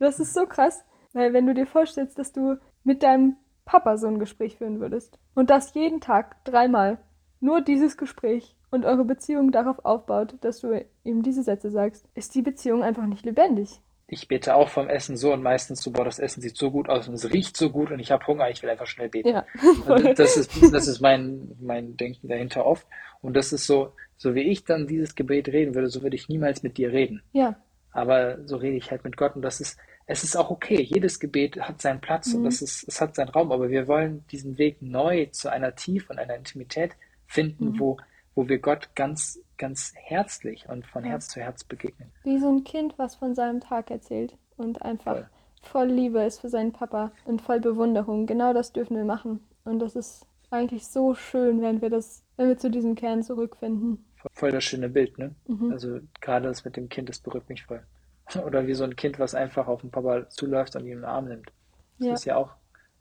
Das 0.00 0.18
ist 0.18 0.32
so 0.32 0.46
krass, 0.46 0.82
weil 1.12 1.34
wenn 1.34 1.46
du 1.46 1.52
dir 1.52 1.66
vorstellst, 1.66 2.18
dass 2.18 2.32
du 2.32 2.56
mit 2.84 3.02
deinem 3.02 3.36
Papa 3.66 3.98
so 3.98 4.06
ein 4.06 4.18
Gespräch 4.18 4.56
führen 4.56 4.80
würdest 4.80 5.18
und 5.34 5.50
das 5.50 5.74
jeden 5.74 6.00
Tag 6.00 6.42
dreimal, 6.44 6.96
nur 7.38 7.60
dieses 7.60 7.98
Gespräch 7.98 8.56
und 8.70 8.86
eure 8.86 9.04
Beziehung 9.04 9.52
darauf 9.52 9.84
aufbaut, 9.84 10.36
dass 10.40 10.60
du 10.60 10.86
ihm 11.04 11.22
diese 11.22 11.42
Sätze 11.42 11.70
sagst, 11.70 12.08
ist 12.14 12.34
die 12.34 12.40
Beziehung 12.40 12.82
einfach 12.82 13.04
nicht 13.04 13.26
lebendig. 13.26 13.82
Ich 14.12 14.26
bete 14.26 14.56
auch 14.56 14.68
vom 14.68 14.88
Essen 14.88 15.16
so 15.16 15.32
und 15.32 15.40
meistens 15.42 15.82
so, 15.82 15.92
boah, 15.92 16.04
das 16.04 16.18
Essen 16.18 16.40
sieht 16.40 16.56
so 16.56 16.70
gut 16.72 16.88
aus 16.88 17.06
und 17.06 17.14
es 17.14 17.32
riecht 17.32 17.56
so 17.56 17.70
gut 17.70 17.92
und 17.92 18.00
ich 18.00 18.10
habe 18.10 18.26
Hunger, 18.26 18.50
ich 18.50 18.60
will 18.62 18.70
einfach 18.70 18.86
schnell 18.88 19.08
beten. 19.08 19.28
Ja, 19.28 19.46
Also 19.86 20.12
das 20.14 20.36
ist, 20.36 20.50
das 20.72 20.88
ist 20.88 21.00
mein, 21.00 21.52
mein 21.60 21.96
Denken 21.96 22.26
dahinter 22.28 22.66
oft. 22.66 22.86
Und 23.22 23.34
das 23.36 23.52
ist 23.52 23.66
so, 23.66 23.92
so 24.16 24.34
wie 24.34 24.42
ich 24.42 24.64
dann 24.64 24.86
dieses 24.88 25.14
Gebet 25.14 25.48
reden 25.48 25.74
würde, 25.76 25.88
so 25.88 26.02
würde 26.02 26.16
ich 26.16 26.28
niemals 26.28 26.62
mit 26.64 26.76
dir 26.76 26.90
reden. 26.92 27.22
ja, 27.32 27.54
Aber 27.92 28.38
so 28.46 28.56
rede 28.56 28.76
ich 28.76 28.90
halt 28.90 29.04
mit 29.04 29.16
Gott 29.16 29.36
und 29.36 29.42
das 29.42 29.60
ist, 29.60 29.78
es 30.06 30.24
ist 30.24 30.34
auch 30.36 30.50
okay. 30.50 30.80
Jedes 30.82 31.20
Gebet 31.20 31.60
hat 31.60 31.80
seinen 31.80 32.00
Platz 32.00 32.34
und 32.34 32.40
Mhm. 32.40 32.44
das 32.46 32.62
ist, 32.62 32.88
es 32.88 33.00
hat 33.00 33.14
seinen 33.14 33.28
Raum, 33.28 33.52
aber 33.52 33.68
wir 33.70 33.86
wollen 33.86 34.24
diesen 34.32 34.58
Weg 34.58 34.82
neu 34.82 35.26
zu 35.26 35.50
einer 35.52 35.76
Tiefe 35.76 36.12
und 36.12 36.18
einer 36.18 36.34
Intimität 36.34 36.92
finden, 37.28 37.66
Mhm. 37.74 37.78
wo, 37.78 37.96
wo 38.34 38.48
wir 38.48 38.58
Gott 38.58 38.90
ganz, 38.94 39.40
ganz 39.58 39.92
herzlich 39.96 40.68
und 40.68 40.86
von 40.86 41.04
Ja. 41.04 41.10
Herz 41.10 41.28
zu 41.28 41.40
Herz 41.40 41.64
begegnen. 41.64 42.10
Wie 42.24 42.38
so 42.38 42.48
ein 42.50 42.64
Kind, 42.64 42.94
was 42.98 43.14
von 43.16 43.34
seinem 43.34 43.60
Tag 43.60 43.90
erzählt 43.90 44.36
und 44.56 44.82
einfach 44.82 45.14
Voll. 45.16 45.28
voll 45.62 45.86
Liebe 45.88 46.20
ist 46.22 46.40
für 46.40 46.48
seinen 46.48 46.72
Papa 46.72 47.12
und 47.24 47.42
voll 47.42 47.60
Bewunderung. 47.60 48.26
Genau 48.26 48.52
das 48.52 48.72
dürfen 48.72 48.96
wir 48.96 49.04
machen. 49.04 49.46
Und 49.64 49.78
das 49.80 49.96
ist 49.96 50.26
eigentlich 50.50 50.86
so 50.86 51.14
schön, 51.14 51.60
wenn 51.62 51.80
wir 51.82 51.90
das, 51.90 52.22
wenn 52.36 52.48
wir 52.48 52.58
zu 52.58 52.70
diesem 52.70 52.94
Kern 52.94 53.22
zurückfinden. 53.22 54.04
Voll 54.34 54.50
das 54.50 54.64
schöne 54.64 54.88
Bild, 54.88 55.16
ne? 55.18 55.34
Mhm. 55.46 55.72
Also 55.72 56.00
gerade 56.20 56.48
das 56.48 56.64
mit 56.64 56.76
dem 56.76 56.88
Kind, 56.88 57.08
das 57.08 57.20
berührt 57.20 57.48
mich 57.48 57.64
voll. 57.64 57.82
Oder 58.46 58.66
wie 58.66 58.74
so 58.74 58.84
ein 58.84 58.96
Kind, 58.96 59.18
was 59.18 59.34
einfach 59.34 59.66
auf 59.66 59.80
den 59.82 59.90
Papa 59.90 60.28
zuläuft 60.28 60.76
und 60.76 60.84
ihn 60.86 60.92
in 60.92 60.98
den 60.98 61.04
Arm 61.04 61.26
nimmt. 61.28 61.50
Das 61.98 62.06
Ja. 62.06 62.14
ist 62.14 62.24
ja 62.26 62.36
auch, 62.36 62.50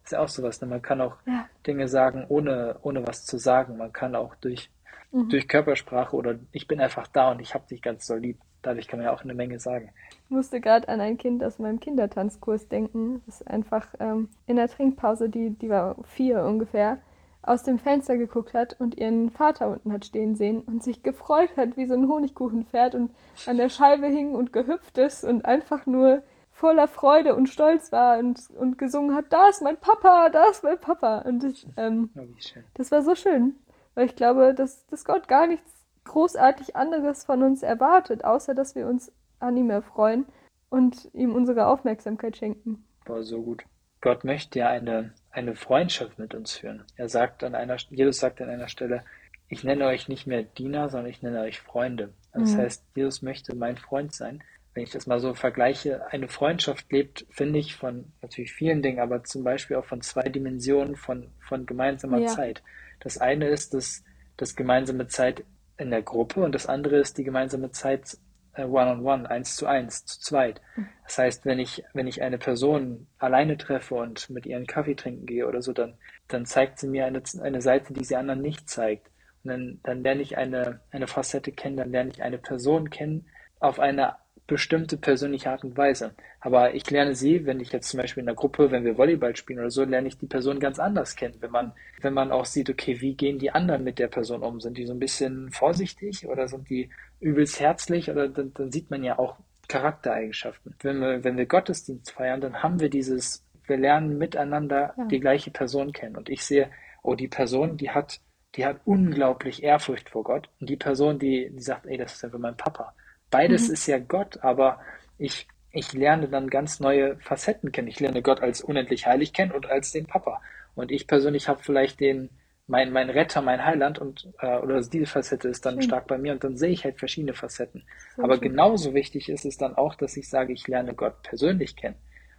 ist 0.03 0.12
ja 0.12 0.19
auch 0.19 0.27
sowas. 0.27 0.59
Ne? 0.62 0.67
Man 0.67 0.81
kann 0.81 1.01
auch 1.01 1.15
Ja. 1.25 1.45
Dinge 1.65 1.88
sagen, 1.88 2.25
ohne, 2.29 2.77
ohne 2.81 3.05
was 3.07 3.25
zu 3.25 3.38
sagen. 3.38 3.77
Man 3.77 3.91
kann 3.93 4.15
auch 4.15 4.36
durch, 4.36 4.69
Mhm. 5.11 5.29
durch 5.29 5.47
Körpersprache 5.47 6.15
oder 6.15 6.35
ich 6.51 6.67
bin 6.67 6.79
einfach 6.79 7.07
da 7.07 7.31
und 7.31 7.41
ich 7.41 7.53
hab 7.53 7.67
dich 7.67 7.81
ganz 7.81 8.05
doll 8.07 8.19
lieb. 8.19 8.37
Dadurch 8.61 8.87
kann 8.87 8.99
man 8.99 9.05
ja 9.05 9.13
auch 9.13 9.23
eine 9.23 9.33
Menge 9.33 9.59
sagen. 9.59 9.91
Ich 10.25 10.29
musste 10.29 10.59
gerade 10.59 10.89
an 10.89 10.99
ein 10.99 11.17
Kind 11.17 11.43
aus 11.43 11.59
meinem 11.59 11.79
Kindertanzkurs 11.79 12.67
denken, 12.67 13.21
das 13.25 13.41
einfach 13.47 13.87
ähm, 13.99 14.29
in 14.47 14.57
der 14.57 14.67
Trinkpause, 14.67 15.29
die, 15.29 15.51
die 15.51 15.69
war 15.69 15.95
vier 16.03 16.43
ungefähr, 16.43 16.99
aus 17.41 17.63
dem 17.63 17.79
Fenster 17.79 18.17
geguckt 18.17 18.53
hat 18.53 18.75
und 18.79 18.97
ihren 18.97 19.29
Vater 19.29 19.69
unten 19.69 19.93
hat 19.93 20.05
stehen 20.05 20.35
sehen 20.35 20.61
und 20.61 20.83
sich 20.83 21.03
gefreut 21.03 21.55
hat 21.55 21.77
wie 21.77 21.87
so 21.87 21.93
ein 21.93 22.09
Honigkuchenpferd 22.09 22.95
und 22.95 23.11
an 23.45 23.57
der 23.57 23.69
Scheibe 23.69 24.07
hing 24.07 24.35
und 24.35 24.51
gehüpft 24.51 24.97
ist 24.97 25.23
und 25.23 25.45
einfach 25.45 25.85
nur 25.85 26.21
voller 26.51 26.89
Freude 26.89 27.35
und 27.35 27.47
Stolz 27.47 27.93
war 27.93 28.19
und, 28.19 28.41
und 28.57 28.77
gesungen 28.77 29.15
hat, 29.15 29.25
da 29.29 29.47
ist 29.47 29.61
mein 29.61 29.77
Papa, 29.77 30.27
da 30.29 30.49
ist 30.49 30.63
mein 30.63 30.77
Papa. 30.79 31.19
Und 31.19 31.45
ich, 31.45 31.65
ähm, 31.77 32.09
Oh, 32.17 32.25
das 32.73 32.91
war 32.91 33.01
so 33.01 33.15
schön, 33.15 33.55
weil 34.00 34.06
ich 34.06 34.15
glaube, 34.15 34.53
dass, 34.53 34.88
dass 34.88 35.03
Gott 35.03 35.27
gar 35.27 35.46
nichts 35.46 35.70
großartig 36.06 36.77
anderes 36.77 37.25
von 37.25 37.44
uns 37.44 37.63
erwartet, 37.63 38.24
außer 38.24 38.56
dass 38.56 38.74
wir 38.74 38.88
uns 38.88 39.12
an 39.39 39.58
ihm 39.58 39.70
erfreuen 39.70 40.25
und 40.70 41.10
ihm 41.13 41.36
unsere 41.36 41.68
Aufmerksamkeit 41.68 42.38
schenken. 42.38 42.86
Boah, 43.03 43.24
so 43.24 43.41
gut. 43.41 43.65
Gott 44.00 44.24
möchte 44.24 44.60
ja 44.60 44.70
eine, 44.70 45.13
eine 45.32 45.53
Freundschaft 45.53 46.18
mit 46.18 46.34
uns 46.34 46.53
führen. 46.53 46.86
Er 46.96 47.10
sagt 47.10 47.44
an 47.44 47.56
einer, 47.56 47.75
Jesus 47.89 48.20
sagt 48.20 48.41
an 48.41 48.50
einer 48.50 48.70
Stelle, 48.70 49.03
ich 49.50 49.65
nenne 49.65 49.86
euch 49.88 50.08
nicht 50.08 50.27
mehr 50.27 50.44
Diener, 50.44 50.88
sondern 50.88 51.10
ich 51.10 51.22
nenne 51.22 51.41
euch 51.41 51.60
Freunde. 51.60 52.13
Das 52.32 52.56
Mhm. 52.56 52.62
heißt, 52.62 52.86
Jesus 52.96 53.22
möchte 53.22 53.53
mein 53.53 53.75
Freund 53.75 54.15
sein. 54.15 54.41
Wenn 54.73 54.83
ich 54.83 54.91
das 54.91 55.07
mal 55.07 55.19
so 55.19 55.33
vergleiche, 55.33 56.05
eine 56.11 56.27
Freundschaft 56.27 56.91
lebt, 56.91 57.25
finde 57.31 57.59
ich, 57.59 57.75
von 57.75 58.13
natürlich 58.21 58.53
vielen 58.53 58.81
Dingen, 58.81 58.99
aber 58.99 59.23
zum 59.23 59.43
Beispiel 59.43 59.77
auch 59.77 59.85
von 59.85 60.01
zwei 60.01 60.23
Dimensionen 60.23 60.95
von, 60.95 61.31
von 61.47 61.65
gemeinsamer 61.65 62.19
Ja. 62.19 62.27
Zeit. 62.27 62.63
Das 62.99 63.17
eine 63.17 63.47
ist 63.47 63.73
das, 63.73 64.03
das 64.38 64.55
gemeinsame 64.55 65.07
Zeit 65.07 65.43
in 65.77 65.89
der 65.89 66.01
Gruppe 66.01 66.43
und 66.43 66.53
das 66.53 66.67
andere 66.67 66.97
ist 66.97 67.17
die 67.17 67.23
gemeinsame 67.23 67.71
Zeit 67.71 68.17
äh, 68.53 68.63
one-on-one, 68.63 69.29
eins 69.29 69.55
zu 69.55 69.65
eins, 69.65 70.05
zu 70.05 70.19
zweit. 70.19 70.61
Das 71.05 71.17
heißt, 71.17 71.45
wenn 71.45 71.59
ich, 71.59 71.83
wenn 71.93 72.07
ich 72.07 72.21
eine 72.21 72.38
Person 72.38 73.07
alleine 73.17 73.57
treffe 73.57 73.95
und 73.95 74.29
mit 74.29 74.45
ihr 74.45 74.57
einen 74.57 74.67
Kaffee 74.67 74.95
trinken 74.95 75.25
gehe 75.25 75.47
oder 75.47 75.61
so, 75.61 75.73
dann, 75.73 75.97
dann 76.27 76.45
zeigt 76.45 76.79
sie 76.79 76.88
mir 76.88 77.05
eine, 77.05 77.21
eine 77.41 77.61
Seite, 77.61 77.93
die 77.93 78.03
sie 78.03 78.15
anderen 78.15 78.41
nicht 78.41 78.69
zeigt. 78.69 79.07
Und 79.43 79.51
dann, 79.51 79.79
dann 79.83 80.03
lerne 80.03 80.21
ich 80.21 80.38
eine, 80.38 80.81
eine 80.91 81.07
Facette 81.07 81.51
kennen, 81.51 81.77
dann 81.77 81.91
lerne 81.91 82.11
ich 82.11 82.21
eine 82.21 82.38
Person 82.38 82.89
kennen 82.89 83.27
auf 83.59 83.79
eine 83.79 84.15
bestimmte 84.50 84.98
persönliche 84.98 85.50
Art 85.50 85.63
und 85.63 85.77
Weise. 85.77 86.13
Aber 86.41 86.74
ich 86.74 86.89
lerne 86.91 87.15
sie, 87.15 87.46
wenn 87.46 87.60
ich 87.62 87.72
jetzt 87.72 87.89
zum 87.89 88.00
Beispiel 88.01 88.22
in 88.22 88.25
der 88.25 88.36
Gruppe, 88.36 88.72
wenn 88.72 88.84
wir 88.84 88.98
Volleyball 88.98 89.36
spielen 89.36 89.60
oder 89.60 89.70
so, 89.72 89.84
lerne 89.86 90.08
ich 90.10 90.18
die 90.18 90.27
Person 90.27 90.60
ganz 90.60 90.79
anders 90.79 91.15
kennen. 91.15 91.36
Wenn 91.39 91.51
man, 91.51 91.72
wenn 92.01 92.13
man 92.13 92.32
auch 92.32 92.46
sieht, 92.46 92.70
okay, 92.70 93.00
wie 93.00 93.15
gehen 93.15 93.39
die 93.39 93.51
anderen 93.51 93.84
mit 93.84 94.00
der 94.00 94.08
Person 94.08 94.41
um? 94.44 94.60
Sind 94.60 94.77
die 94.77 94.86
so 94.86 94.94
ein 94.94 95.00
bisschen 95.00 95.51
vorsichtig 95.51 96.27
oder 96.27 96.48
sind 96.48 96.70
die 96.70 96.89
übelst 97.22 97.60
herzlich? 97.60 98.10
Oder 98.10 98.27
dann, 98.27 98.53
dann 98.53 98.72
sieht 98.72 98.89
man 98.91 99.03
ja 99.03 99.18
auch 99.18 99.38
Charaktereigenschaften. 99.70 100.75
Wenn 100.82 101.00
wir, 101.00 101.24
wenn 101.24 101.38
wir 101.38 101.46
Gottesdienst 101.46 102.12
feiern, 102.12 102.41
dann 102.41 102.62
haben 102.63 102.79
wir 102.79 102.89
dieses, 102.89 103.46
wir 103.68 103.77
lernen 103.77 104.18
miteinander 104.18 104.94
Ja. 104.98 105.06
die 105.06 105.20
gleiche 105.20 105.51
Person 105.51 105.94
kennen. 105.94 106.18
Und 106.18 106.29
ich 106.29 106.44
sehe, 106.44 106.70
oh, 107.03 107.15
die 107.15 107.27
Person, 107.27 107.77
die 107.77 107.91
hat, 107.91 108.20
die 108.56 108.65
hat 108.65 108.82
unglaublich 108.86 109.63
Ehrfurcht 109.63 110.10
vor 110.10 110.24
Gott. 110.24 110.50
Und 110.60 110.70
die 110.70 110.77
Person, 110.77 111.20
die, 111.20 111.50
die 111.51 111.62
sagt, 111.62 111.86
ey, 111.86 111.98
das 111.98 112.15
ist 112.15 112.25
einfach 112.25 112.39
mein 112.39 112.58
Papa. 112.58 112.94
Beides 113.31 113.67
Mhm. 113.67 113.74
ist 113.74 113.88
ja 113.88 114.00
Gott, 114.00 114.43
aber 114.43 114.79
ich, 115.17 115.48
ich 115.71 115.93
lerne 115.93 116.27
dann 116.27 116.50
ganz 116.50 116.79
neue 116.79 117.17
Facetten 117.19 117.71
kennen. 117.71 117.88
Ich 117.88 118.00
lerne 118.00 118.21
Gott 118.21 118.41
als 118.41 118.62
unendlich 118.62 119.05
heilig 119.05 119.33
kennen 119.33 119.51
und 119.51 119.67
als 119.69 119.91
den 119.91 120.05
Papa. 120.07 120.41
Und 120.75 120.91
ich 120.91 121.07
persönlich 121.07 121.48
habe 121.48 121.62
vielleicht 121.62 122.00
den, 122.00 122.29
mein, 122.67 122.91
mein 122.91 123.09
Retter, 123.09 123.41
mein 123.41 123.65
Heiland 123.65 124.00
und 124.00 124.29
äh, 124.39 124.57
oder 124.59 124.79
diese 124.81 125.05
Facette 125.07 125.48
ist 125.50 125.65
dann 125.65 125.75
Schön. 125.75 125.83
stark 125.83 126.07
bei 126.07 126.17
mir 126.17 126.31
und 126.33 126.43
dann 126.43 126.55
sehe 126.57 126.69
ich 126.69 126.83
halt 126.86 127.00
verschiedene 127.00 127.33
Facetten. 127.33 127.83
Sehr 128.15 128.24
Aber 128.24 128.36
schön. 128.36 128.43
genauso 128.43 128.93
wichtig 128.93 129.29
ist 129.29 129.45
es 129.45 129.57
dann 129.57 129.75
auch, 129.75 129.95
dass 129.95 130.15
ich 130.17 130.29
sage, 130.29 130.53
ich 130.53 130.67
lerne 130.67 130.93
Gott 130.93 131.21
persönlich 131.24 131.75
kennen. 131.75 131.95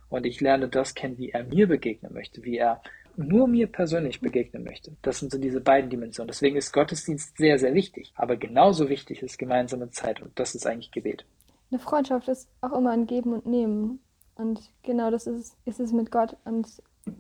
Und 0.09 0.27
ich 0.27 0.41
lerne 0.41 0.69
das 0.69 0.95
kennen, 0.95 1.19
wie 1.19 1.31
er 1.31 1.45
mir 1.45 1.69
begegnen 1.69 2.13
möchte, 2.13 2.43
wie 2.43 2.57
er 2.59 2.83
nur 3.17 3.47
mir 3.47 3.67
persönlich 3.67 4.21
begegnen 4.21 4.65
möchte. 4.65 4.93
Das 5.03 5.19
sind 5.19 5.33
so 5.33 5.39
diese 5.39 5.61
beiden 5.61 5.91
Dimensionen. 5.91 6.29
Deswegen 6.29 6.57
ist 6.57 6.73
Gottesdienst 6.73 7.37
sehr, 7.37 7.59
sehr 7.59 7.75
wichtig. 7.75 8.13
Aber 8.17 8.37
genauso 8.37 8.89
wichtig 8.89 9.23
ist 9.23 9.39
gemeinsame 9.39 9.91
Zeit 9.91 10.21
und 10.21 10.39
das 10.39 10.55
ist 10.55 10.67
eigentlich 10.67 10.91
Gebet. 10.91 11.25
Eine 11.71 11.79
Freundschaft 11.81 12.29
ist 12.29 12.49
auch 12.61 12.73
immer 12.73 12.91
ein 12.91 13.07
Geben 13.07 13.33
und 13.33 13.47
Nehmen. 13.47 14.01
Und 14.35 14.73
genau 14.83 15.11
das 15.11 15.27
ist, 15.27 15.57
ist 15.65 15.81
es 15.81 15.93
mit 15.93 16.11
Gott. 16.11 16.37
Und 16.45 16.67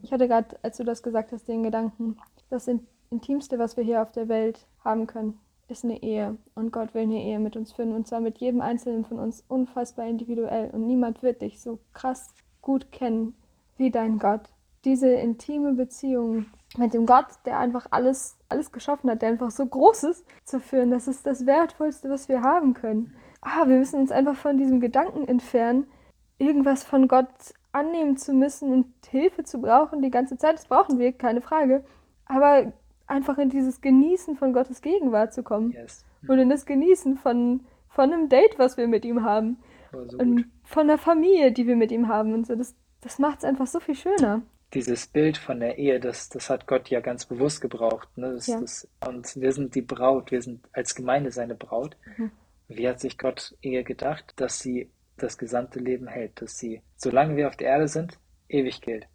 ich 0.02 0.12
hatte 0.12 0.26
gerade, 0.26 0.56
als 0.62 0.76
du 0.78 0.84
das 0.84 1.02
gesagt 1.02 1.32
hast, 1.32 1.46
den 1.48 1.62
Gedanken, 1.62 2.16
das 2.48 2.66
In- 2.66 2.86
Intimste, 3.10 3.58
was 3.58 3.76
wir 3.76 3.84
hier 3.84 4.02
auf 4.02 4.12
der 4.12 4.28
Welt 4.28 4.66
haben 4.84 5.06
können, 5.06 5.38
ist 5.68 5.84
eine 5.84 6.02
Ehe. 6.02 6.36
Und 6.54 6.72
Gott 6.72 6.94
will 6.94 7.02
eine 7.02 7.22
Ehe 7.22 7.38
mit 7.38 7.56
uns 7.56 7.72
führen. 7.72 7.92
Und 7.94 8.08
zwar 8.08 8.20
mit 8.20 8.38
jedem 8.38 8.60
Einzelnen 8.60 9.04
von 9.04 9.18
uns 9.18 9.44
unfassbar 9.48 10.06
individuell. 10.08 10.70
Und 10.70 10.86
niemand 10.86 11.22
wird 11.22 11.42
dich 11.42 11.60
so 11.60 11.78
krass 11.92 12.32
gut 12.60 12.90
kennen 12.90 13.34
wie 13.76 13.90
dein 13.90 14.18
Gott. 14.18 14.42
Diese 14.84 15.08
intime 15.08 15.74
Beziehung 15.74 16.46
mit 16.76 16.94
dem 16.94 17.06
Gott, 17.06 17.26
der 17.44 17.58
einfach 17.58 17.86
alles, 17.90 18.38
alles 18.48 18.72
geschaffen 18.72 19.10
hat, 19.10 19.22
der 19.22 19.30
einfach 19.30 19.50
so 19.50 19.66
groß 19.66 20.04
ist, 20.04 20.24
zu 20.44 20.60
führen, 20.60 20.90
das 20.90 21.08
ist 21.08 21.26
das 21.26 21.46
Wertvollste, 21.46 22.08
was 22.08 22.28
wir 22.28 22.42
haben 22.42 22.74
können. 22.74 23.14
Ah, 23.42 23.66
wir 23.66 23.78
müssen 23.78 24.00
uns 24.00 24.10
einfach 24.10 24.36
von 24.36 24.56
diesem 24.56 24.80
Gedanken 24.80 25.26
entfernen, 25.26 25.86
irgendwas 26.38 26.84
von 26.84 27.08
Gott 27.08 27.28
annehmen 27.72 28.16
zu 28.16 28.32
müssen 28.32 28.72
und 28.72 28.86
Hilfe 29.08 29.44
zu 29.44 29.60
brauchen 29.60 30.02
die 30.02 30.10
ganze 30.10 30.36
Zeit. 30.36 30.54
Das 30.54 30.66
brauchen 30.66 30.98
wir, 30.98 31.12
keine 31.12 31.40
Frage. 31.40 31.84
Aber 32.26 32.72
einfach 33.06 33.38
in 33.38 33.50
dieses 33.50 33.80
Genießen 33.80 34.36
von 34.36 34.52
Gottes 34.52 34.82
Gegenwart 34.82 35.34
zu 35.34 35.42
kommen. 35.42 35.72
Yes. 35.72 36.04
Und 36.26 36.38
in 36.38 36.48
das 36.48 36.66
Genießen 36.66 37.16
von, 37.16 37.60
von 37.88 38.12
einem 38.12 38.28
Date, 38.28 38.58
was 38.58 38.76
wir 38.76 38.88
mit 38.88 39.04
ihm 39.04 39.24
haben. 39.24 39.58
So 39.92 40.18
Und 40.18 40.36
gut. 40.36 40.46
von 40.64 40.86
der 40.86 40.98
Familie, 40.98 41.52
die 41.52 41.66
wir 41.66 41.76
mit 41.76 41.92
ihm 41.92 42.08
haben 42.08 42.32
und 42.32 42.46
so. 42.46 42.54
Das, 42.54 42.74
das 43.00 43.18
macht 43.18 43.38
es 43.38 43.44
einfach 43.44 43.66
so 43.66 43.80
viel 43.80 43.94
schöner. 43.94 44.42
Dieses 44.74 45.06
Bild 45.06 45.36
von 45.36 45.60
der 45.60 45.78
Ehe, 45.78 45.98
das, 45.98 46.28
das 46.28 46.48
hat 46.48 46.66
Gott 46.66 46.90
ja 46.90 47.00
ganz 47.00 47.26
bewusst 47.26 47.60
gebraucht. 47.60 48.08
Ne? 48.16 48.34
Das, 48.34 48.46
Ja. 48.46 48.60
das, 48.60 48.88
und 49.06 49.40
wir 49.40 49.52
sind 49.52 49.74
die 49.74 49.82
Braut, 49.82 50.30
wir 50.30 50.42
sind 50.42 50.68
als 50.72 50.94
Gemeinde 50.94 51.32
seine 51.32 51.54
Braut. 51.54 51.96
Mhm. 52.16 52.30
Wie 52.68 52.88
hat 52.88 53.00
sich 53.00 53.18
Gott 53.18 53.56
Ehe 53.62 53.82
gedacht, 53.82 54.32
dass 54.36 54.60
sie 54.60 54.90
das 55.16 55.38
gesamte 55.38 55.78
Leben 55.78 56.06
hält, 56.06 56.40
dass 56.40 56.58
sie, 56.58 56.82
solange 56.96 57.36
wir 57.36 57.48
auf 57.48 57.56
der 57.56 57.68
Erde 57.68 57.88
sind, 57.88 58.18
ewig 58.48 58.80
gilt. 58.80 59.06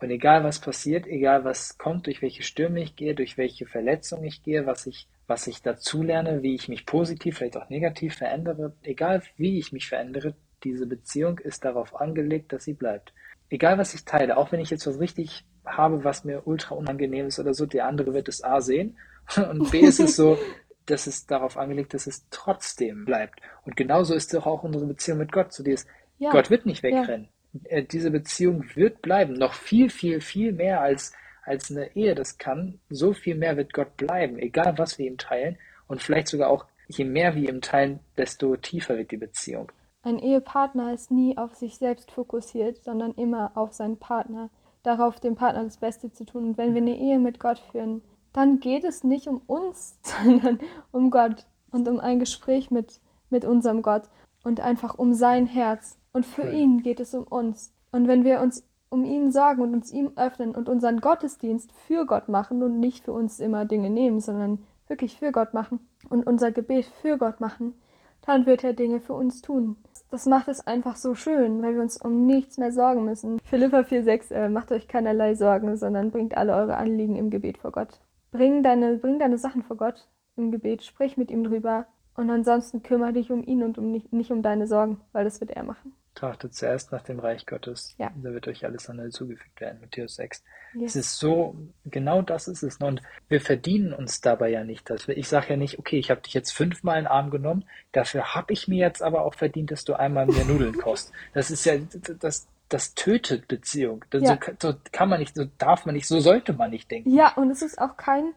Und 0.00 0.10
egal 0.10 0.44
was 0.44 0.60
passiert, 0.60 1.06
egal 1.06 1.44
was 1.44 1.76
kommt, 1.76 2.06
durch 2.06 2.22
welche 2.22 2.42
Stürme 2.42 2.80
ich 2.80 2.94
gehe, 2.94 3.14
durch 3.14 3.36
welche 3.36 3.66
Verletzungen 3.66 4.24
ich 4.24 4.42
gehe, 4.42 4.64
was 4.64 4.86
ich, 4.86 5.08
was 5.26 5.46
ich 5.46 5.60
dazulerne, 5.62 6.42
wie 6.42 6.54
ich 6.54 6.68
mich 6.68 6.86
positiv, 6.86 7.38
vielleicht 7.38 7.56
auch 7.56 7.68
negativ 7.68 8.14
verändere, 8.14 8.74
egal 8.82 9.22
wie 9.36 9.58
ich 9.58 9.72
mich 9.72 9.88
verändere, 9.88 10.34
diese 10.62 10.86
Beziehung 10.86 11.38
ist 11.38 11.64
darauf 11.64 12.00
angelegt, 12.00 12.52
dass 12.52 12.64
sie 12.64 12.74
bleibt. 12.74 13.12
Egal 13.50 13.78
was 13.78 13.94
ich 13.94 14.04
teile, 14.04 14.36
auch 14.36 14.52
wenn 14.52 14.60
ich 14.60 14.70
jetzt 14.70 14.86
was 14.86 14.98
richtig 15.00 15.44
habe, 15.64 16.04
was 16.04 16.24
mir 16.24 16.46
ultra 16.46 16.74
unangenehm 16.74 17.26
ist 17.26 17.38
oder 17.38 17.54
so, 17.54 17.66
der 17.66 17.86
andere 17.86 18.12
wird 18.14 18.28
es 18.28 18.42
A 18.44 18.60
sehen 18.60 18.96
und 19.36 19.70
B 19.70 19.80
ist 19.80 20.00
es 20.00 20.16
so, 20.16 20.38
dass 20.86 21.06
es 21.06 21.26
darauf 21.26 21.56
angelegt, 21.58 21.92
dass 21.94 22.06
es 22.06 22.26
trotzdem 22.30 23.04
bleibt. 23.04 23.40
Und 23.66 23.76
genauso 23.76 24.14
ist 24.14 24.32
doch 24.32 24.46
auch 24.46 24.62
unsere 24.62 24.86
Beziehung 24.86 25.18
mit 25.18 25.32
Gott. 25.32 25.52
So 25.52 25.62
dieses, 25.62 25.86
Ja. 26.18 26.30
Gott 26.30 26.48
wird 26.50 26.64
nicht 26.66 26.82
Ja. 26.82 26.90
wegrennen. 26.90 27.28
Äh, 27.64 27.82
Diese 27.82 28.10
Beziehung 28.10 28.64
wird 28.74 29.02
bleiben. 29.02 29.34
Noch 29.34 29.52
viel, 29.54 29.90
viel, 29.90 30.20
viel 30.22 30.52
mehr 30.52 30.80
als, 30.80 31.12
als 31.44 31.70
eine 31.70 31.94
Ehe 31.94 32.14
das 32.14 32.38
kann. 32.38 32.80
So 32.88 33.12
viel 33.12 33.34
mehr 33.34 33.56
wird 33.58 33.74
Gott 33.74 33.96
bleiben, 33.98 34.38
egal 34.38 34.78
was 34.78 34.98
wir 34.98 35.06
ihm 35.06 35.18
teilen. 35.18 35.58
Und 35.88 36.02
vielleicht 36.02 36.28
sogar 36.28 36.48
auch, 36.48 36.64
je 36.88 37.04
mehr 37.04 37.34
wir 37.34 37.50
ihm 37.50 37.60
teilen, 37.60 38.00
desto 38.16 38.56
tiefer 38.56 38.96
wird 38.96 39.10
die 39.10 39.16
Beziehung. 39.18 39.70
Ein 40.02 40.18
Ehepartner 40.18 40.92
ist 40.92 41.10
nie 41.10 41.36
auf 41.36 41.54
sich 41.54 41.76
selbst 41.76 42.12
fokussiert, 42.12 42.82
sondern 42.84 43.12
immer 43.14 43.52
auf 43.56 43.72
seinen 43.72 43.98
Partner, 43.98 44.48
darauf 44.82 45.18
dem 45.18 45.34
Partner 45.34 45.64
das 45.64 45.78
Beste 45.78 46.12
zu 46.12 46.24
tun. 46.24 46.44
Und 46.44 46.58
wenn 46.58 46.74
wir 46.74 46.82
eine 46.82 46.96
Ehe 46.96 47.18
mit 47.18 47.40
Gott 47.40 47.58
führen, 47.58 48.02
dann 48.32 48.60
geht 48.60 48.84
es 48.84 49.02
nicht 49.02 49.26
um 49.26 49.42
uns, 49.46 49.98
sondern 50.02 50.60
um 50.92 51.10
Gott 51.10 51.46
und 51.70 51.88
um 51.88 51.98
ein 51.98 52.20
Gespräch 52.20 52.70
mit, 52.70 53.00
mit 53.28 53.44
unserem 53.44 53.82
Gott 53.82 54.08
und 54.44 54.60
einfach 54.60 54.98
um 54.98 55.14
sein 55.14 55.46
Herz. 55.46 55.98
Und 56.12 56.24
für 56.24 56.50
ihn 56.50 56.82
geht 56.82 57.00
es 57.00 57.14
um 57.14 57.24
uns. 57.24 57.72
Und 57.90 58.06
wenn 58.06 58.24
wir 58.24 58.40
uns 58.40 58.64
um 58.90 59.04
ihn 59.04 59.32
sorgen 59.32 59.62
und 59.62 59.74
uns 59.74 59.92
ihm 59.92 60.12
öffnen 60.16 60.54
und 60.54 60.68
unseren 60.68 61.00
Gottesdienst 61.00 61.72
für 61.72 62.06
Gott 62.06 62.28
machen 62.28 62.62
und 62.62 62.80
nicht 62.80 63.04
für 63.04 63.12
uns 63.12 63.40
immer 63.40 63.64
Dinge 63.64 63.90
nehmen, 63.90 64.20
sondern 64.20 64.64
wirklich 64.86 65.18
für 65.18 65.32
Gott 65.32 65.52
machen 65.52 65.80
und 66.08 66.26
unser 66.26 66.52
Gebet 66.52 66.86
für 66.86 67.18
Gott 67.18 67.40
machen, 67.40 67.74
dann 68.22 68.46
wird 68.46 68.64
er 68.64 68.72
Dinge 68.72 69.00
für 69.00 69.14
uns 69.14 69.42
tun. 69.42 69.76
Das 70.10 70.24
macht 70.24 70.48
es 70.48 70.66
einfach 70.66 70.96
so 70.96 71.14
schön, 71.14 71.62
weil 71.62 71.74
wir 71.74 71.82
uns 71.82 72.00
um 72.00 72.26
nichts 72.26 72.56
mehr 72.56 72.72
sorgen 72.72 73.04
müssen. 73.04 73.38
Philippa 73.44 73.80
4,6, 73.80 74.30
äh, 74.32 74.48
macht 74.48 74.72
euch 74.72 74.88
keinerlei 74.88 75.34
Sorgen, 75.34 75.76
sondern 75.76 76.10
bringt 76.10 76.36
alle 76.36 76.54
eure 76.54 76.76
Anliegen 76.76 77.16
im 77.16 77.28
Gebet 77.28 77.58
vor 77.58 77.72
Gott. 77.72 78.00
Bring 78.30 78.62
deine, 78.62 78.96
bring 78.96 79.18
deine 79.18 79.36
Sachen 79.36 79.62
vor 79.62 79.76
Gott 79.76 80.08
im 80.36 80.50
Gebet, 80.50 80.82
sprich 80.82 81.18
mit 81.18 81.30
ihm 81.30 81.44
drüber 81.44 81.86
und 82.16 82.30
ansonsten 82.30 82.82
kümmere 82.82 83.12
dich 83.12 83.30
um 83.30 83.42
ihn 83.44 83.62
und 83.62 83.76
um 83.76 83.90
nicht, 83.90 84.12
nicht 84.12 84.30
um 84.30 84.42
deine 84.42 84.66
Sorgen, 84.66 85.00
weil 85.12 85.24
das 85.24 85.40
wird 85.40 85.50
er 85.50 85.64
machen. 85.64 85.92
Trachtet 86.18 86.52
zuerst 86.52 86.90
nach 86.90 87.02
dem 87.02 87.20
Reich 87.20 87.46
Gottes. 87.46 87.94
Ja. 87.96 88.10
Da 88.16 88.32
wird 88.32 88.48
euch 88.48 88.64
alles 88.64 88.90
andere 88.90 89.10
zugefügt 89.10 89.60
werden. 89.60 89.78
Matthäus 89.80 90.16
6. 90.16 90.42
Yes. 90.74 90.96
Es 90.96 90.96
ist 90.96 91.18
so, 91.18 91.54
genau 91.84 92.22
das 92.22 92.48
ist 92.48 92.64
es. 92.64 92.78
Und 92.78 93.02
wir 93.28 93.40
verdienen 93.40 93.92
uns 93.92 94.20
dabei 94.20 94.48
ja 94.48 94.64
nicht. 94.64 94.90
Dass 94.90 95.06
wir, 95.06 95.16
ich 95.16 95.28
sage 95.28 95.50
ja 95.50 95.56
nicht, 95.56 95.78
okay, 95.78 95.96
ich 95.96 96.10
habe 96.10 96.20
dich 96.20 96.34
jetzt 96.34 96.50
fünfmal 96.50 96.98
in 96.98 97.04
den 97.04 97.10
Arm 97.12 97.30
genommen, 97.30 97.64
dafür 97.92 98.34
habe 98.34 98.52
ich 98.52 98.66
mir 98.66 98.78
jetzt 98.78 99.00
aber 99.00 99.22
auch 99.24 99.34
verdient, 99.34 99.70
dass 99.70 99.84
du 99.84 99.94
einmal 99.94 100.26
mir 100.26 100.44
Nudeln 100.44 100.76
kost. 100.76 101.12
Das 101.34 101.52
ist 101.52 101.64
ja, 101.64 101.74
das, 102.18 102.48
das 102.68 102.94
tötet 102.94 103.46
Beziehung. 103.46 104.04
Das, 104.10 104.22
Ja. 104.24 104.38
so, 104.60 104.72
so 104.72 104.78
kann 104.90 105.08
man 105.08 105.20
nicht, 105.20 105.36
so 105.36 105.44
darf 105.58 105.86
man 105.86 105.94
nicht, 105.94 106.08
so 106.08 106.18
sollte 106.18 106.52
man 106.52 106.70
nicht 106.72 106.90
denken. 106.90 107.14
Ja, 107.14 107.32
und 107.36 107.50
es 107.52 107.62
ist 107.62 107.80
auch 107.80 107.96
kein, 107.96 108.32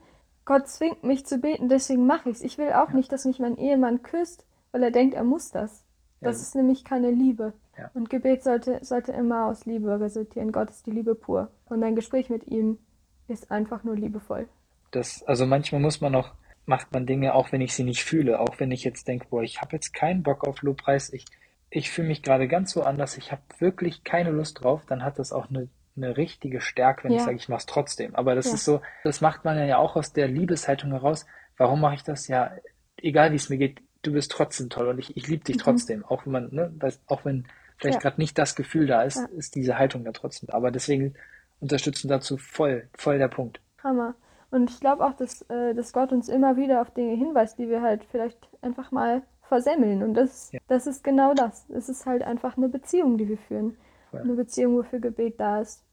Gott 0.46 0.68
zwingt 0.68 1.04
mich 1.04 1.26
zu 1.26 1.40
beten, 1.40 1.68
deswegen 1.68 2.06
mache 2.06 2.30
ich 2.30 2.36
es. 2.36 2.42
Ich 2.44 2.60
will 2.60 2.74
auch 2.74 2.92
nicht, 2.92 3.12
dass 3.12 3.26
mich 3.26 3.40
mein 3.40 3.58
Ehemann 3.58 4.04
küsst, 4.04 4.46
weil 4.72 4.84
er 4.84 4.92
denkt, 4.92 5.16
er 5.16 5.24
muss 5.24 5.50
das. 5.50 5.84
Das 6.24 6.38
Ja. 6.38 6.42
ist 6.44 6.56
nämlich 6.56 6.84
keine 6.86 7.10
Liebe. 7.10 7.54
Ja. 7.82 7.92
Und 7.94 8.10
Gebet 8.10 8.44
sollte, 8.44 8.80
sollte 8.84 9.12
immer 9.12 9.46
aus 9.48 9.66
Liebe 9.66 10.00
resultieren. 10.00 10.52
Gott 10.52 10.70
ist 10.70 10.86
die 10.86 10.92
Liebe 10.92 11.16
pur. 11.16 11.50
Und 11.66 11.84
ein 11.84 11.96
Gespräch 11.96 12.30
mit 12.30 12.48
ihm 12.48 12.78
ist 13.28 13.52
einfach 13.52 13.84
nur 13.84 13.96
liebevoll. 13.96 14.48
Das, 14.92 15.24
also 15.24 15.46
manchmal 15.46 15.82
muss 15.82 16.02
man 16.02 16.16
auch, 16.16 16.32
macht 16.66 16.92
man 16.94 17.06
Dinge, 17.06 17.34
auch 17.34 17.52
wenn 17.52 17.62
ich 17.62 17.74
sie 17.74 17.84
nicht 17.84 18.04
fühle, 18.04 18.40
auch 18.40 18.60
wenn 18.60 18.72
ich 18.72 18.84
jetzt 18.84 19.08
denke, 19.08 19.28
boah, 19.30 19.42
ich 19.42 19.62
habe 19.62 19.76
jetzt 19.76 19.94
keinen 19.94 20.22
Bock 20.24 20.46
auf 20.48 20.62
Lobpreis, 20.62 21.12
ich, 21.14 21.26
ich 21.70 21.90
fühle 21.90 22.10
mich 22.10 22.22
gerade 22.24 22.48
ganz 22.48 22.72
so 22.72 22.84
anders, 22.84 23.18
ich 23.18 23.32
habe 23.32 23.42
wirklich 23.60 24.04
keine 24.04 24.32
Lust 24.32 24.64
drauf, 24.64 24.82
dann 24.88 25.04
hat 25.04 25.18
das 25.18 25.32
auch 25.32 25.50
eine 25.50 25.70
eine 25.98 26.16
richtige 26.18 26.62
Stärke, 26.62 27.04
wenn 27.04 27.12
Ja. 27.12 27.18
ich 27.18 27.24
sage, 27.24 27.36
ich 27.38 27.50
mache 27.50 27.60
es 27.60 27.66
trotzdem. 27.66 28.16
Aber 28.16 28.36
das 28.36 28.46
Ja. 28.46 28.54
ist 28.54 28.66
so, 28.66 28.82
das 29.04 29.22
macht 29.22 29.44
man 29.44 29.58
ja 29.68 29.78
auch 29.78 29.96
aus 29.96 30.14
der 30.14 30.28
Liebeshaltung 30.28 30.92
heraus. 30.92 31.26
Warum 31.58 31.82
mache 31.82 31.96
ich 31.96 32.04
das? 32.04 32.28
Ja, 32.28 32.52
egal 32.98 33.32
wie 33.32 33.36
es 33.36 33.50
mir 33.50 33.58
geht, 33.58 33.82
du 34.02 34.14
bist 34.14 34.32
trotzdem 34.32 34.70
toll 34.70 34.88
und 34.88 35.00
ich, 35.00 35.16
ich 35.18 35.28
liebe 35.28 35.44
dich 35.44 35.58
trotzdem. 35.58 36.06
Auch 36.06 36.26
wenn 36.26 36.32
man, 36.32 36.50
ne, 36.52 36.74
auch 37.08 37.26
wenn 37.26 37.46
vielleicht. 37.82 37.96
Ja. 38.04 38.10
gerade 38.10 38.22
nicht 38.22 38.38
das 38.38 38.56
Gefühl 38.56 38.88
da 38.88 39.04
ist, 39.04 39.18
Ja. 39.18 39.26
ist 39.38 39.56
diese 39.56 39.78
Haltung 39.78 40.04
da 40.04 40.12
trotzdem. 40.12 40.50
Aber 40.50 40.72
deswegen 40.72 41.14
unterstützen 41.60 42.08
dazu 42.08 42.38
voll, 42.38 42.88
voll 42.98 43.18
der 43.18 43.28
Punkt. 43.28 43.60
Hammer. 43.84 44.16
Und 44.50 44.70
ich 44.70 44.80
glaube 44.80 45.06
auch, 45.06 45.14
dass, 45.14 45.42
äh, 45.50 45.74
dass 45.74 45.94
Gott 45.94 46.12
uns 46.12 46.28
immer 46.30 46.58
wieder 46.58 46.82
auf 46.82 46.92
Dinge 46.94 47.16
hinweist, 47.16 47.58
die 47.58 47.70
wir 47.70 47.82
halt 47.82 48.04
vielleicht 48.12 48.50
einfach 48.62 48.92
mal 48.92 49.22
versemmeln. 49.48 50.04
Und 50.04 50.14
das, 50.14 50.52
Ja. 50.52 50.60
das 50.68 50.88
ist 50.88 51.04
genau 51.04 51.34
das. 51.34 51.70
Es 51.70 51.90
ist 51.90 52.06
halt 52.06 52.24
einfach 52.24 52.58
eine 52.58 52.70
Beziehung, 52.70 53.18
die 53.18 53.28
wir 53.30 53.38
führen. 53.38 53.78
Voll. 54.12 54.22
Eine 54.22 54.34
Beziehung, 54.34 54.76
wofür 54.78 55.00
Gebet 55.00 55.40
da 55.40 55.62
ist. 55.62 55.84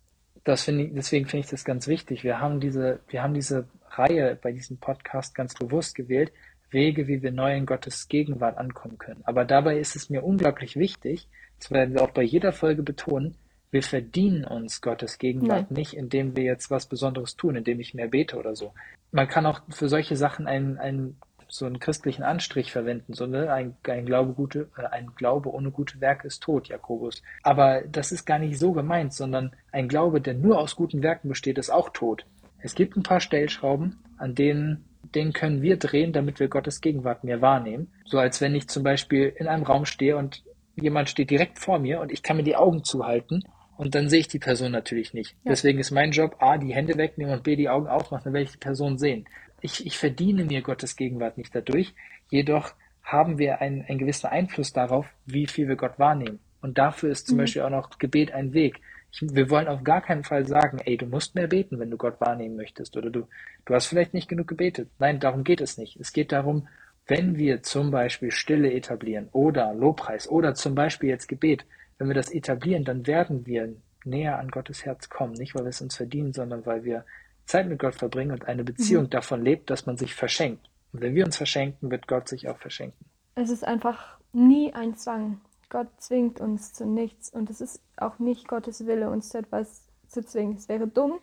Das 0.44 0.62
finde 0.62 0.84
ich, 0.84 0.94
deswegen 0.94 1.26
finde 1.26 1.44
ich 1.44 1.50
das 1.50 1.64
ganz 1.64 1.86
wichtig. 1.86 2.24
Wir 2.24 2.40
haben 2.40 2.58
diese, 2.60 3.00
wir 3.08 3.22
haben 3.22 3.34
diese 3.34 3.68
Reihe 3.90 4.36
bei 4.40 4.52
diesem 4.52 4.78
Podcast 4.78 5.34
ganz 5.34 5.54
bewusst 5.54 5.94
gewählt, 5.94 6.32
Wege, 6.70 7.08
wie 7.08 7.22
wir 7.22 7.32
neu 7.32 7.56
in 7.56 7.66
Gottes 7.66 8.08
Gegenwart 8.08 8.58
ankommen 8.58 8.98
können. 8.98 9.20
Aber 9.24 9.44
dabei 9.44 9.78
ist 9.78 9.96
es 9.96 10.10
mir 10.10 10.24
unglaublich 10.24 10.76
wichtig, 10.76 11.28
das 11.58 11.70
werden 11.70 11.94
wir 11.94 12.02
auch 12.02 12.10
bei 12.10 12.22
jeder 12.22 12.52
Folge 12.52 12.82
betonen, 12.82 13.34
wir 13.70 13.82
verdienen 13.82 14.44
uns 14.44 14.80
Gottes 14.80 15.18
Gegenwart 15.18 15.70
nicht, 15.70 15.92
indem 15.94 16.34
wir 16.36 16.44
jetzt 16.44 16.70
was 16.70 16.86
Besonderes 16.86 17.36
tun, 17.36 17.56
indem 17.56 17.80
ich 17.80 17.92
mehr 17.92 18.08
bete 18.08 18.36
oder 18.36 18.56
so. 18.56 18.72
Man 19.12 19.28
kann 19.28 19.44
auch 19.44 19.60
für 19.68 19.88
solche 19.88 20.16
Sachen 20.16 20.46
einen, 20.46 20.78
einen 20.78 21.18
so 21.48 21.66
einen 21.66 21.78
christlichen 21.78 22.22
Anstrich 22.22 22.72
verwenden, 22.72 23.14
so 23.14 23.26
ne, 23.26 23.50
ein, 23.50 23.74
ein 23.84 24.04
Glaube 24.04 24.34
gute, 24.34 24.68
äh, 24.76 24.86
ein 24.86 25.10
Glaube 25.16 25.50
ohne 25.50 25.70
gute 25.70 26.00
Werke 26.00 26.26
ist 26.26 26.42
tot, 26.42 26.68
Jakobus. 26.68 27.22
Aber 27.42 27.82
das 27.82 28.12
ist 28.12 28.26
gar 28.26 28.38
nicht 28.38 28.58
so 28.58 28.72
gemeint, 28.72 29.14
sondern 29.14 29.54
ein 29.72 29.88
Glaube, 29.88 30.20
der 30.20 30.34
nur 30.34 30.58
aus 30.58 30.76
guten 30.76 31.02
Werken 31.02 31.28
besteht, 31.28 31.58
ist 31.58 31.70
auch 31.70 31.88
tot. 31.90 32.26
Es 32.60 32.74
gibt 32.74 32.96
ein 32.96 33.02
paar 33.02 33.20
Stellschrauben, 33.20 33.98
an 34.18 34.34
denen 34.34 34.84
den 35.14 35.32
können 35.32 35.62
wir 35.62 35.76
drehen, 35.76 36.12
damit 36.12 36.40
wir 36.40 36.48
Gottes 36.48 36.80
Gegenwart 36.80 37.24
mehr 37.24 37.40
wahrnehmen. 37.40 37.92
So 38.04 38.18
als 38.18 38.40
wenn 38.40 38.54
ich 38.54 38.68
zum 38.68 38.82
Beispiel 38.82 39.32
in 39.36 39.46
einem 39.46 39.64
Raum 39.64 39.84
stehe 39.84 40.16
und 40.16 40.42
jemand 40.76 41.08
steht 41.08 41.30
direkt 41.30 41.58
vor 41.58 41.78
mir 41.78 42.00
und 42.00 42.12
ich 42.12 42.22
kann 42.22 42.36
mir 42.36 42.42
die 42.44 42.56
Augen 42.56 42.84
zuhalten 42.84 43.42
und 43.76 43.94
dann 43.94 44.08
sehe 44.08 44.20
ich 44.20 44.28
die 44.28 44.38
Person 44.38 44.72
natürlich 44.72 45.14
nicht. 45.14 45.32
Ja. 45.44 45.50
Deswegen 45.50 45.78
ist 45.78 45.90
mein 45.90 46.10
Job, 46.12 46.36
A, 46.40 46.58
die 46.58 46.74
Hände 46.74 46.96
wegnehmen 46.96 47.32
und 47.32 47.42
B, 47.42 47.56
die 47.56 47.68
Augen 47.68 47.86
aufmachen, 47.88 48.24
dann 48.24 48.32
werde 48.34 48.44
ich 48.44 48.52
die 48.52 48.58
Person 48.58 48.98
sehen. 48.98 49.26
Ich, 49.60 49.84
ich 49.86 49.98
verdiene 49.98 50.44
mir 50.44 50.62
Gottes 50.62 50.96
Gegenwart 50.96 51.36
nicht 51.38 51.54
dadurch, 51.54 51.94
jedoch 52.30 52.74
haben 53.02 53.38
wir 53.38 53.60
einen, 53.60 53.84
einen 53.88 53.98
gewissen 53.98 54.26
Einfluss 54.26 54.72
darauf, 54.72 55.06
wie 55.26 55.46
viel 55.46 55.66
wir 55.68 55.76
Gott 55.76 55.98
wahrnehmen. 55.98 56.38
Und 56.60 56.78
dafür 56.78 57.10
ist 57.10 57.26
zum 57.26 57.36
Mhm. 57.36 57.40
Beispiel 57.40 57.62
auch 57.62 57.70
noch 57.70 57.98
Gebet 57.98 58.32
ein 58.32 58.52
Weg. 58.52 58.80
Wir 59.20 59.50
wollen 59.50 59.68
auf 59.68 59.82
gar 59.84 60.00
keinen 60.00 60.24
Fall 60.24 60.46
sagen, 60.46 60.78
ey, 60.84 60.96
du 60.96 61.06
musst 61.06 61.34
mehr 61.34 61.46
beten, 61.46 61.78
wenn 61.78 61.90
du 61.90 61.96
Gott 61.96 62.20
wahrnehmen 62.20 62.56
möchtest. 62.56 62.96
Oder 62.96 63.10
du, 63.10 63.26
du 63.64 63.74
hast 63.74 63.86
vielleicht 63.86 64.14
nicht 64.14 64.28
genug 64.28 64.48
gebetet. 64.48 64.90
Nein, 64.98 65.18
darum 65.18 65.44
geht 65.44 65.60
es 65.60 65.78
nicht. 65.78 65.96
Es 65.98 66.12
geht 66.12 66.30
darum, 66.32 66.68
wenn 67.06 67.36
wir 67.36 67.62
zum 67.62 67.90
Beispiel 67.90 68.30
Stille 68.30 68.72
etablieren 68.72 69.28
oder 69.32 69.72
Lobpreis 69.72 70.28
oder 70.28 70.54
zum 70.54 70.74
Beispiel 70.74 71.08
jetzt 71.08 71.26
Gebet, 71.26 71.64
wenn 71.96 72.08
wir 72.08 72.14
das 72.14 72.30
etablieren, 72.30 72.84
dann 72.84 73.06
werden 73.06 73.46
wir 73.46 73.74
näher 74.04 74.38
an 74.38 74.48
Gottes 74.48 74.84
Herz 74.84 75.08
kommen. 75.08 75.32
Nicht, 75.32 75.54
weil 75.54 75.64
wir 75.64 75.70
es 75.70 75.80
uns 75.80 75.96
verdienen, 75.96 76.32
sondern 76.32 76.64
weil 76.66 76.84
wir 76.84 77.04
Zeit 77.46 77.66
mit 77.66 77.78
Gott 77.78 77.94
verbringen 77.94 78.32
und 78.32 78.46
eine 78.46 78.62
Beziehung 78.62 79.10
davon 79.10 79.42
lebt, 79.42 79.70
dass 79.70 79.86
man 79.86 79.96
sich 79.96 80.14
verschenkt. 80.14 80.68
Und 80.92 81.00
wenn 81.00 81.14
wir 81.14 81.24
uns 81.24 81.36
verschenken, 81.36 81.90
wird 81.90 82.06
Gott 82.06 82.28
sich 82.28 82.48
auch 82.48 82.58
verschenken. 82.58 83.06
Es 83.34 83.50
ist 83.50 83.64
einfach 83.64 84.18
nie 84.32 84.72
ein 84.74 84.96
Zwang. 84.96 85.40
Gott 85.70 85.88
zwingt 85.98 86.40
uns 86.40 86.72
zu 86.72 86.86
nichts 86.86 87.30
und 87.30 87.50
es 87.50 87.60
ist 87.60 87.82
auch 87.96 88.18
nicht 88.18 88.48
Gottes 88.48 88.86
Wille, 88.86 89.10
uns 89.10 89.28
zu 89.30 89.38
etwas 89.38 89.82
zu 90.08 90.24
zwingen. 90.24 90.56
Es 90.56 90.68
wäre 90.68 90.86
dumm, 90.88 91.18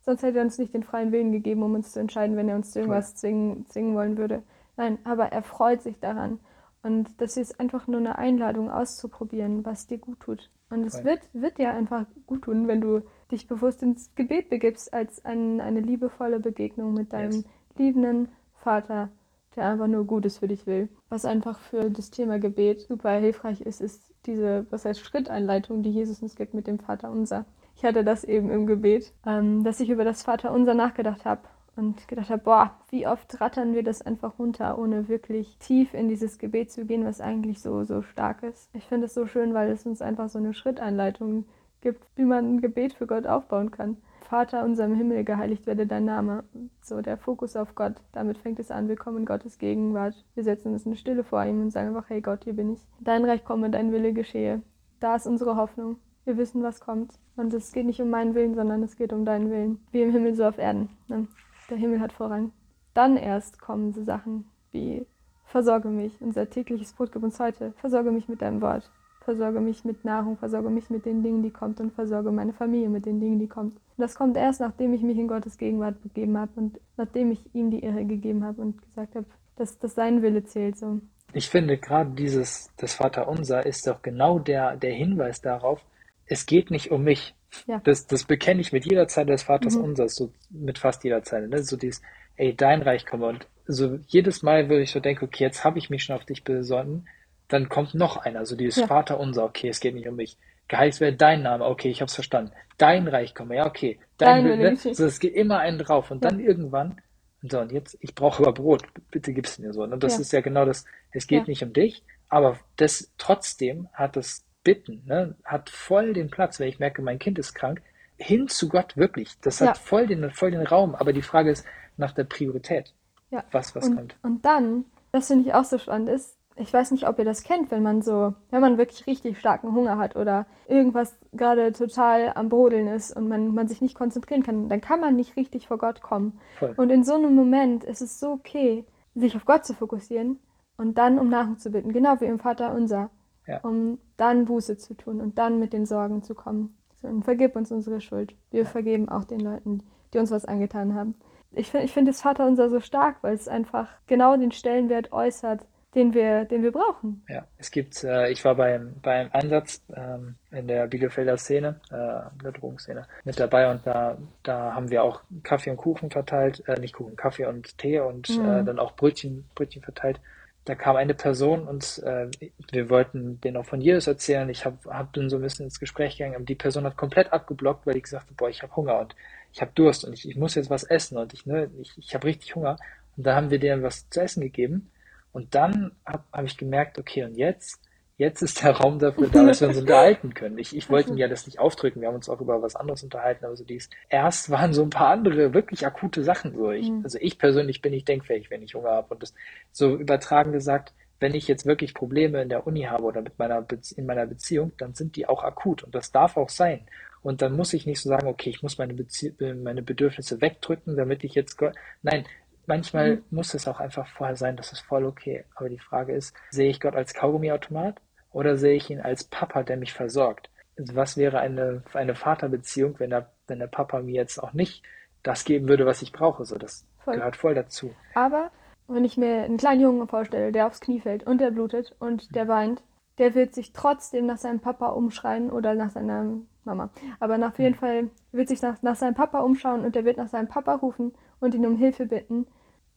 sonst 0.00 0.22
hätte 0.22 0.38
er 0.38 0.44
uns 0.44 0.58
nicht 0.58 0.72
den 0.74 0.82
freien 0.84 1.12
Willen 1.12 1.32
gegeben, 1.32 1.62
um 1.62 1.74
uns 1.74 1.92
zu 1.92 2.00
entscheiden, 2.00 2.36
wenn 2.36 2.48
er 2.48 2.56
uns 2.56 2.70
zu 2.72 2.78
irgendwas 2.80 3.14
zwingen, 3.14 3.66
zwingen 3.68 3.94
wollen 3.94 4.16
würde. 4.16 4.42
Nein, 4.76 4.98
aber 5.04 5.26
er 5.26 5.42
freut 5.42 5.82
sich 5.82 5.98
daran. 6.00 6.40
Und 6.82 7.20
das 7.20 7.36
ist 7.36 7.60
einfach 7.60 7.86
nur 7.86 8.00
eine 8.00 8.16
Einladung 8.16 8.70
auszuprobieren, 8.70 9.66
was 9.66 9.86
dir 9.86 9.98
gut 9.98 10.20
tut. 10.20 10.50
Und 10.70 10.84
es 10.84 11.04
wird, 11.04 11.20
wird 11.34 11.58
dir 11.58 11.72
einfach 11.74 12.06
gut 12.26 12.42
tun, 12.42 12.68
wenn 12.68 12.80
du 12.80 13.02
dich 13.30 13.46
bewusst 13.46 13.82
ins 13.82 14.14
Gebet 14.14 14.48
begibst, 14.48 14.94
als 14.94 15.22
ein, 15.24 15.60
eine 15.60 15.80
liebevolle 15.80 16.40
Begegnung 16.40 16.94
mit 16.94 17.12
deinem 17.12 17.32
Yes. 17.32 17.44
liebenden 17.76 18.28
Vater, 18.54 19.10
der 19.56 19.66
einfach 19.66 19.86
nur 19.86 20.04
Gutes 20.04 20.38
für 20.38 20.48
dich 20.48 20.66
will. 20.66 20.88
Was 21.08 21.24
einfach 21.24 21.58
für 21.58 21.90
das 21.90 22.10
Thema 22.10 22.38
Gebet 22.38 22.82
super 22.82 23.10
hilfreich 23.12 23.60
ist, 23.60 23.80
ist 23.80 24.02
diese, 24.26 24.66
was 24.70 24.84
heißt 24.84 25.00
Schritteinleitung, 25.00 25.82
die 25.82 25.90
Jesus 25.90 26.22
uns 26.22 26.36
gibt 26.36 26.54
mit 26.54 26.66
dem 26.66 26.78
Vater 26.78 27.10
unser. 27.10 27.46
Ich 27.76 27.84
hatte 27.84 28.04
das 28.04 28.24
eben 28.24 28.50
im 28.50 28.66
Gebet, 28.66 29.12
ähm, 29.26 29.64
dass 29.64 29.80
ich 29.80 29.88
über 29.88 30.04
das 30.04 30.22
Vater 30.22 30.52
unser 30.52 30.74
nachgedacht 30.74 31.24
habe 31.24 31.42
und 31.76 32.06
gedacht 32.08 32.30
habe, 32.30 32.42
boah, 32.42 32.74
wie 32.90 33.06
oft 33.06 33.40
rattern 33.40 33.74
wir 33.74 33.82
das 33.82 34.02
einfach 34.02 34.38
runter, 34.38 34.78
ohne 34.78 35.08
wirklich 35.08 35.56
tief 35.58 35.94
in 35.94 36.08
dieses 36.08 36.38
Gebet 36.38 36.70
zu 36.70 36.84
gehen, 36.84 37.04
was 37.04 37.20
eigentlich 37.20 37.60
so, 37.60 37.84
so 37.84 38.02
stark 38.02 38.42
ist. 38.42 38.68
Ich 38.74 38.84
finde 38.84 39.06
es 39.06 39.14
so 39.14 39.26
schön, 39.26 39.54
weil 39.54 39.70
es 39.70 39.86
uns 39.86 40.02
einfach 40.02 40.28
so 40.28 40.38
eine 40.38 40.52
Schritteinleitung 40.52 41.44
gibt, 41.80 42.04
wie 42.16 42.24
man 42.24 42.56
ein 42.56 42.60
Gebet 42.60 42.92
für 42.92 43.06
Gott 43.06 43.26
aufbauen 43.26 43.70
kann. 43.70 43.96
Vater 44.30 44.62
unser 44.62 44.84
im 44.84 44.94
Himmel, 44.94 45.24
geheiligt 45.24 45.66
werde 45.66 45.88
dein 45.88 46.04
Name. 46.04 46.44
So 46.82 47.00
der 47.00 47.16
Fokus 47.16 47.56
auf 47.56 47.74
Gott. 47.74 47.94
Damit 48.12 48.38
fängt 48.38 48.60
es 48.60 48.70
an. 48.70 48.86
Wir 48.86 48.94
kommen 48.94 49.18
in 49.18 49.26
Gottes 49.26 49.58
Gegenwart. 49.58 50.14
Wir 50.36 50.44
setzen 50.44 50.72
uns 50.72 50.86
in 50.86 50.94
Stille 50.94 51.24
vor 51.24 51.44
ihm 51.44 51.60
und 51.60 51.72
sagen 51.72 51.88
einfach, 51.88 52.08
hey 52.08 52.20
Gott, 52.20 52.44
hier 52.44 52.52
bin 52.52 52.74
ich. 52.74 52.78
Dein 53.00 53.24
Reich 53.24 53.44
komme, 53.44 53.70
dein 53.70 53.90
Wille 53.90 54.12
geschehe. 54.12 54.62
Da 55.00 55.16
ist 55.16 55.26
unsere 55.26 55.56
Hoffnung. 55.56 55.96
Wir 56.24 56.36
wissen, 56.36 56.62
was 56.62 56.78
kommt. 56.78 57.12
Und 57.34 57.52
es 57.52 57.72
geht 57.72 57.86
nicht 57.86 58.00
um 58.00 58.08
meinen 58.08 58.36
Willen, 58.36 58.54
sondern 58.54 58.84
es 58.84 58.94
geht 58.94 59.12
um 59.12 59.24
deinen 59.24 59.50
Willen. 59.50 59.80
Wie 59.90 60.02
im 60.02 60.12
Himmel, 60.12 60.36
so 60.36 60.44
auf 60.44 60.58
Erden. 60.58 60.90
Ne? 61.08 61.26
Der 61.68 61.78
Himmel 61.78 61.98
hat 61.98 62.12
Vorrang. 62.12 62.52
Dann 62.94 63.16
erst 63.16 63.60
kommen 63.60 63.92
so 63.92 64.04
Sachen 64.04 64.44
wie 64.70 65.04
Versorge 65.46 65.88
mich, 65.88 66.12
unser 66.20 66.48
tägliches 66.48 66.92
Brot 66.92 67.10
gib 67.10 67.24
uns 67.24 67.40
heute. 67.40 67.72
Versorge 67.78 68.12
mich 68.12 68.28
mit 68.28 68.42
deinem 68.42 68.60
Wort. 68.60 68.92
Versorge 69.30 69.60
mich 69.60 69.84
mit 69.84 70.04
Nahrung, 70.04 70.36
versorge 70.36 70.70
mich 70.70 70.90
mit 70.90 71.06
den 71.06 71.22
Dingen, 71.22 71.44
die 71.44 71.52
kommt 71.52 71.78
und 71.78 71.92
versorge 71.92 72.32
meine 72.32 72.52
Familie 72.52 72.88
mit 72.88 73.06
den 73.06 73.20
Dingen, 73.20 73.38
die 73.38 73.46
kommt. 73.46 73.76
Und 73.76 73.98
das 73.98 74.16
kommt 74.16 74.36
erst, 74.36 74.60
nachdem 74.60 74.92
ich 74.92 75.02
mich 75.02 75.16
in 75.16 75.28
Gottes 75.28 75.56
Gegenwart 75.56 76.02
begeben 76.02 76.36
habe 76.36 76.50
und 76.56 76.80
nachdem 76.96 77.30
ich 77.30 77.54
ihm 77.54 77.70
die 77.70 77.78
Ehre 77.78 78.04
gegeben 78.04 78.42
habe 78.42 78.60
und 78.60 78.82
gesagt 78.82 79.14
habe, 79.14 79.26
dass, 79.54 79.78
dass 79.78 79.94
sein 79.94 80.22
Wille 80.22 80.42
zählt. 80.42 80.76
So. 80.76 81.00
Ich 81.32 81.48
finde 81.48 81.78
gerade 81.78 82.10
dieses, 82.10 82.72
das 82.76 82.94
Vaterunser 82.94 83.64
ist 83.64 83.86
doch 83.86 84.02
genau 84.02 84.40
der, 84.40 84.76
der 84.76 84.92
Hinweis 84.92 85.40
darauf, 85.40 85.80
es 86.26 86.44
geht 86.44 86.72
nicht 86.72 86.90
um 86.90 87.04
mich. 87.04 87.36
Ja. 87.68 87.80
Das, 87.84 88.08
das 88.08 88.24
bekenne 88.24 88.60
ich 88.60 88.72
mit 88.72 88.84
jeder 88.84 89.06
Zeile 89.06 89.30
des 89.30 89.44
Vaters 89.44 89.76
Mhm. 89.76 89.84
Unsers, 89.84 90.16
so 90.16 90.32
mit 90.50 90.78
fast 90.78 91.04
jeder 91.04 91.22
Zeile. 91.22 91.46
Ne? 91.46 91.62
So 91.62 91.76
dieses, 91.76 92.02
ey, 92.34 92.52
dein 92.56 92.82
Reich 92.82 93.06
komme. 93.06 93.28
Und 93.28 93.46
so 93.68 94.00
jedes 94.08 94.42
Mal, 94.42 94.68
wo 94.68 94.74
ich 94.74 94.90
so 94.90 94.98
denke, 94.98 95.24
okay, 95.24 95.44
jetzt 95.44 95.62
habe 95.62 95.78
ich 95.78 95.88
mich 95.88 96.02
schon 96.02 96.16
auf 96.16 96.24
dich 96.24 96.42
besonnen, 96.42 97.06
dann 97.50 97.68
kommt 97.68 97.94
noch 97.94 98.16
einer, 98.16 98.46
so 98.46 98.56
dieses 98.56 98.76
Ja. 98.76 98.86
Vaterunser, 98.86 99.44
okay, 99.44 99.68
es 99.68 99.80
geht 99.80 99.94
nicht 99.94 100.08
um 100.08 100.16
mich. 100.16 100.38
Geheiligt 100.68 101.00
werde 101.00 101.16
dein 101.16 101.42
Name, 101.42 101.64
okay, 101.66 101.90
ich 101.90 102.00
hab's 102.00 102.14
verstanden. 102.14 102.52
Dein 102.78 103.08
Reich 103.08 103.34
komme, 103.34 103.56
ja, 103.56 103.66
okay. 103.66 103.98
Dein 104.18 104.44
Dein, 104.44 104.58
Wille, 104.58 104.70
ne? 104.72 104.76
So, 104.76 105.04
es 105.04 105.18
geht 105.18 105.34
immer 105.34 105.58
einen 105.58 105.78
drauf. 105.78 106.10
Und 106.10 106.24
Ja. 106.24 106.30
dann 106.30 106.40
irgendwann, 106.40 107.00
und 107.42 107.52
so, 107.52 107.60
und 107.60 107.72
jetzt, 107.72 107.96
ich 108.00 108.14
brauche 108.14 108.42
aber 108.42 108.52
Brot, 108.52 108.82
bitte 109.10 109.32
gib's 109.32 109.58
mir 109.58 109.72
so. 109.72 109.82
Und 109.82 110.02
das 110.02 110.14
Ja. 110.14 110.20
ist 110.20 110.32
ja 110.32 110.40
genau 110.40 110.64
das, 110.64 110.84
es 111.10 111.26
geht 111.26 111.48
nicht 111.48 111.62
um 111.62 111.72
dich, 111.72 112.04
aber 112.28 112.58
das 112.76 113.12
trotzdem 113.18 113.88
hat 113.92 114.16
das 114.16 114.46
Bitten, 114.62 115.02
ne, 115.06 115.36
hat 115.44 115.70
voll 115.70 116.12
den 116.12 116.30
Platz, 116.30 116.60
wenn 116.60 116.68
ich 116.68 116.78
merke, 116.78 117.02
mein 117.02 117.18
Kind 117.18 117.38
ist 117.38 117.54
krank, 117.54 117.82
hin 118.16 118.46
zu 118.46 118.68
Gott 118.68 118.96
wirklich. 118.96 119.38
Das 119.40 119.60
hat 119.60 119.78
voll 119.78 120.06
den, 120.06 120.30
voll 120.30 120.50
den 120.50 120.66
Raum. 120.66 120.94
Aber 120.94 121.12
die 121.12 121.22
Frage 121.22 121.50
ist 121.50 121.66
nach 121.96 122.12
der 122.12 122.24
Priorität. 122.24 122.92
Ja. 123.30 123.42
Was, 123.52 123.74
was 123.74 123.88
und, 123.88 123.96
kommt. 123.96 124.16
Und 124.22 124.44
dann, 124.44 124.84
das 125.12 125.28
finde 125.28 125.48
ich 125.48 125.54
auch 125.54 125.64
so 125.64 125.78
spannend 125.78 126.10
ist, 126.10 126.36
ich 126.60 126.72
weiß 126.72 126.90
nicht, 126.92 127.08
ob 127.08 127.18
ihr 127.18 127.24
das 127.24 127.42
kennt, 127.42 127.70
wenn 127.70 127.82
man 127.82 128.02
so, 128.02 128.34
wenn 128.50 128.60
man 128.60 128.78
wirklich 128.78 129.06
richtig 129.06 129.38
starken 129.38 129.74
Hunger 129.74 129.98
hat 129.98 130.16
oder 130.16 130.46
irgendwas 130.68 131.16
gerade 131.32 131.72
total 131.72 132.32
am 132.34 132.48
Brodeln 132.48 132.86
ist 132.86 133.16
und 133.16 133.28
man, 133.28 133.54
man 133.54 133.66
sich 133.68 133.80
nicht 133.80 133.94
konzentrieren 133.94 134.42
kann, 134.42 134.68
dann 134.68 134.80
kann 134.80 135.00
man 135.00 135.16
nicht 135.16 135.36
richtig 135.36 135.68
vor 135.68 135.78
Gott 135.78 136.02
kommen. 136.02 136.38
Voll. 136.58 136.74
Und 136.76 136.90
in 136.90 137.02
so 137.04 137.14
einem 137.14 137.34
Moment 137.34 137.84
ist 137.84 138.02
es 138.02 138.20
so 138.20 138.32
okay, 138.32 138.84
sich 139.14 139.34
auf 139.36 139.44
Gott 139.44 139.64
zu 139.64 139.74
fokussieren 139.74 140.38
und 140.76 140.98
dann 140.98 141.18
um 141.18 141.28
Nahrung 141.28 141.58
zu 141.58 141.70
bitten, 141.70 141.92
genau 141.92 142.20
wie 142.20 142.26
im 142.26 142.38
Vater 142.38 142.74
unser, 142.74 143.10
Ja. 143.46 143.58
um 143.62 143.98
dann 144.16 144.44
Buße 144.44 144.76
zu 144.76 144.94
tun 144.94 145.20
und 145.20 145.38
dann 145.38 145.58
mit 145.58 145.72
den 145.72 145.86
Sorgen 145.86 146.22
zu 146.22 146.34
kommen. 146.34 146.76
So, 147.00 147.08
und 147.08 147.24
vergib 147.24 147.56
uns 147.56 147.72
unsere 147.72 148.00
Schuld. 148.00 148.34
Wir 148.50 148.66
vergeben 148.66 149.08
auch 149.08 149.24
den 149.24 149.40
Leuten, 149.40 149.82
die 150.12 150.18
uns 150.18 150.30
was 150.30 150.44
angetan 150.44 150.94
haben. 150.94 151.14
Ich 151.52 151.70
finde 151.70 151.86
ich 151.86 151.92
find 151.92 152.06
das 152.06 152.22
Vater 152.22 152.46
unser 152.46 152.68
so 152.70 152.78
stark, 152.78 153.16
weil 153.22 153.34
es 153.34 153.48
einfach 153.48 153.88
genau 154.06 154.36
den 154.36 154.52
Stellenwert 154.52 155.12
äußert, 155.12 155.66
den 155.94 156.14
wir, 156.14 156.44
den 156.44 156.62
wir 156.62 156.72
brauchen. 156.72 157.24
Ja, 157.28 157.44
es 157.58 157.70
gibt, 157.70 158.04
äh, 158.04 158.30
ich 158.30 158.44
war 158.44 158.54
beim, 158.54 158.94
beim 159.02 159.28
Einsatz 159.32 159.82
ähm, 159.94 160.36
in 160.52 160.68
der 160.68 160.86
Bielefelder 160.86 161.36
Szene, 161.36 161.80
äh, 161.90 162.42
der 162.44 162.52
Drogenszene, 162.52 163.06
mit 163.24 163.40
dabei 163.40 163.70
und 163.70 163.86
da, 163.86 164.16
da 164.42 164.74
haben 164.74 164.90
wir 164.90 165.02
auch 165.02 165.20
Kaffee 165.42 165.70
und 165.70 165.76
Kuchen 165.78 166.10
verteilt, 166.10 166.62
äh, 166.68 166.78
nicht 166.78 166.94
Kuchen, 166.94 167.16
Kaffee 167.16 167.46
und 167.46 167.76
Tee 167.78 167.98
und 168.00 168.28
Mhm. 168.38 168.44
äh, 168.44 168.64
dann 168.64 168.78
auch 168.78 168.94
Brötchen, 168.96 169.44
Brötchen 169.54 169.82
verteilt. 169.82 170.20
da 170.66 170.74
kam 170.76 170.94
eine 170.96 171.14
Person 171.14 171.66
und 171.66 172.00
äh, 172.04 172.28
wir 172.70 172.90
wollten 172.90 173.40
denen 173.40 173.56
auch 173.56 173.64
von 173.64 173.80
Jesus 173.80 174.06
erzählen. 174.06 174.48
Ich 174.50 174.64
habe 174.64 174.76
hab 174.88 175.12
dann 175.14 175.28
so 175.30 175.36
ein 175.36 175.42
bisschen 175.42 175.64
ins 175.64 175.80
Gespräch 175.80 176.16
gegangen, 176.18 176.36
aber 176.36 176.44
die 176.44 176.54
Person 176.54 176.84
hat 176.84 176.96
komplett 176.96 177.32
abgeblockt, 177.32 177.86
weil 177.86 177.96
ich 177.96 178.04
gesagt 178.04 178.26
habe, 178.26 178.34
boah, 178.36 178.48
ich 178.50 178.62
habe 178.62 178.76
Hunger 178.76 179.00
und 179.00 179.16
ich 179.52 179.60
habe 179.62 179.72
Durst 179.74 180.04
und 180.04 180.12
ich, 180.12 180.28
ich 180.28 180.36
muss 180.36 180.54
jetzt 180.54 180.70
was 180.70 180.84
essen 180.84 181.18
und 181.18 181.32
ich, 181.32 181.46
ne, 181.46 181.70
ich, 181.80 181.92
ich 181.98 182.14
habe 182.14 182.26
richtig 182.28 182.54
Hunger. 182.54 182.76
Und 183.16 183.26
da 183.26 183.34
haben 183.34 183.50
wir 183.50 183.58
denen 183.58 183.82
was 183.82 184.08
zu 184.10 184.20
essen 184.20 184.42
gegeben. 184.42 184.90
Und 185.32 185.54
dann 185.54 185.92
habe 186.04 186.24
hab 186.32 186.44
ich 186.44 186.56
gemerkt, 186.56 186.98
okay, 186.98 187.24
und 187.24 187.36
jetzt 187.36 187.80
Jetzt 188.20 188.42
ist 188.42 188.62
der 188.62 188.72
Raum 188.72 188.98
dafür 188.98 189.30
da, 189.30 189.46
dass 189.46 189.62
wir 189.62 189.68
uns 189.68 189.78
unterhalten 189.80 190.34
können. 190.34 190.58
Ich, 190.58 190.76
ich 190.76 190.90
wollte 190.90 191.14
mir 191.14 191.26
das 191.26 191.46
nicht 191.46 191.58
aufdrücken. 191.58 192.02
Wir 192.02 192.08
haben 192.08 192.16
uns 192.16 192.28
auch 192.28 192.42
über 192.42 192.60
was 192.60 192.76
anderes 192.76 193.02
unterhalten, 193.02 193.46
aber 193.46 193.56
so 193.56 193.64
dies. 193.64 193.88
Erst 194.10 194.50
waren 194.50 194.74
so 194.74 194.82
ein 194.82 194.90
paar 194.90 195.08
andere 195.08 195.54
wirklich 195.54 195.86
akute 195.86 196.22
Sachen 196.22 196.54
so. 196.54 196.70
Ich, 196.70 196.90
mhm. 196.90 197.00
Also 197.02 197.16
ich 197.18 197.38
persönlich 197.38 197.80
bin 197.80 197.92
nicht 197.92 198.06
denkfähig, 198.06 198.50
wenn 198.50 198.62
ich 198.62 198.74
Hunger 198.74 198.90
habe. 198.90 199.14
Und 199.14 199.22
das 199.22 199.32
so 199.72 199.96
übertragen 199.96 200.52
gesagt, 200.52 200.92
wenn 201.18 201.34
ich 201.34 201.48
jetzt 201.48 201.64
wirklich 201.64 201.94
Probleme 201.94 202.42
in 202.42 202.50
der 202.50 202.66
Uni 202.66 202.82
habe 202.82 203.04
oder 203.04 203.22
mit 203.22 203.38
meiner 203.38 203.64
in 203.96 204.04
meiner 204.04 204.26
Beziehung, 204.26 204.72
dann 204.76 204.92
sind 204.92 205.16
die 205.16 205.26
auch 205.26 205.42
akut. 205.42 205.82
Und 205.82 205.94
das 205.94 206.12
darf 206.12 206.36
auch 206.36 206.50
sein. 206.50 206.80
Und 207.22 207.40
dann 207.40 207.56
muss 207.56 207.72
ich 207.72 207.86
nicht 207.86 208.02
so 208.02 208.10
sagen, 208.10 208.28
okay, 208.28 208.50
ich 208.50 208.62
muss 208.62 208.76
meine, 208.76 208.92
Bezie 208.92 209.34
meine 209.40 209.82
Bedürfnisse 209.82 210.42
wegdrücken, 210.42 210.94
damit 210.94 211.24
ich 211.24 211.34
jetzt. 211.34 211.58
Nein, 212.02 212.26
manchmal 212.70 213.16
mhm. 213.16 213.24
muss 213.30 213.52
es 213.52 213.68
auch 213.68 213.80
einfach 213.80 214.06
vorher 214.06 214.36
sein, 214.36 214.56
das 214.56 214.72
ist 214.72 214.80
voll 214.80 215.04
okay. 215.04 215.44
Aber 215.56 215.68
die 215.68 215.78
Frage 215.78 216.14
ist, 216.14 216.34
sehe 216.50 216.70
ich 216.70 216.80
Gott 216.80 216.94
als 216.94 217.12
Kaugummiautomat 217.12 218.00
oder 218.30 218.56
sehe 218.56 218.76
ich 218.76 218.88
ihn 218.88 219.00
als 219.00 219.24
Papa, 219.24 219.64
der 219.64 219.76
mich 219.76 219.92
versorgt? 219.92 220.50
Was 220.76 221.16
wäre 221.16 221.40
eine, 221.40 221.82
eine 221.92 222.14
Vaterbeziehung, 222.14 222.94
wenn 222.98 223.10
der, 223.10 223.30
wenn 223.48 223.58
der 223.58 223.66
Papa 223.66 224.00
mir 224.00 224.14
jetzt 224.14 224.38
auch 224.38 224.54
nicht 224.54 224.84
das 225.22 225.44
geben 225.44 225.68
würde, 225.68 225.84
was 225.84 226.00
ich 226.00 226.12
brauche? 226.12 226.44
So, 226.44 226.56
das 226.56 226.86
voll. 227.04 227.16
gehört 227.16 227.36
voll 227.36 227.54
dazu. 227.54 227.90
Aber 228.14 228.50
wenn 228.86 229.04
ich 229.04 229.16
mir 229.16 229.42
einen 229.42 229.58
kleinen 229.58 229.82
Jungen 229.82 230.08
vorstelle, 230.08 230.52
der 230.52 230.68
aufs 230.68 230.80
Knie 230.80 231.00
fällt 231.00 231.24
und 231.24 231.40
der 231.40 231.50
blutet 231.50 231.94
und 231.98 232.34
der 232.34 232.46
weint, 232.46 232.82
der 233.18 233.34
wird 233.34 233.52
sich 233.52 233.72
trotzdem 233.72 234.26
nach 234.26 234.38
seinem 234.38 234.60
Papa 234.60 234.90
umschreien 234.90 235.50
oder 235.50 235.74
nach 235.74 235.90
seiner 235.90 236.38
Mama. 236.64 236.90
Aber 237.18 237.34
auf 237.46 237.58
jeden 237.58 237.74
Fall 237.74 238.10
wird 238.30 238.48
sich 238.48 238.62
nach, 238.62 238.80
nach 238.82 238.96
seinem 238.96 239.14
Papa 239.14 239.40
umschauen 239.40 239.84
und 239.84 239.96
der 239.96 240.04
wird 240.04 240.16
nach 240.16 240.28
seinem 240.28 240.48
Papa 240.48 240.74
rufen 240.74 241.12
und 241.40 241.54
ihn 241.54 241.66
um 241.66 241.76
Hilfe 241.76 242.06
bitten 242.06 242.46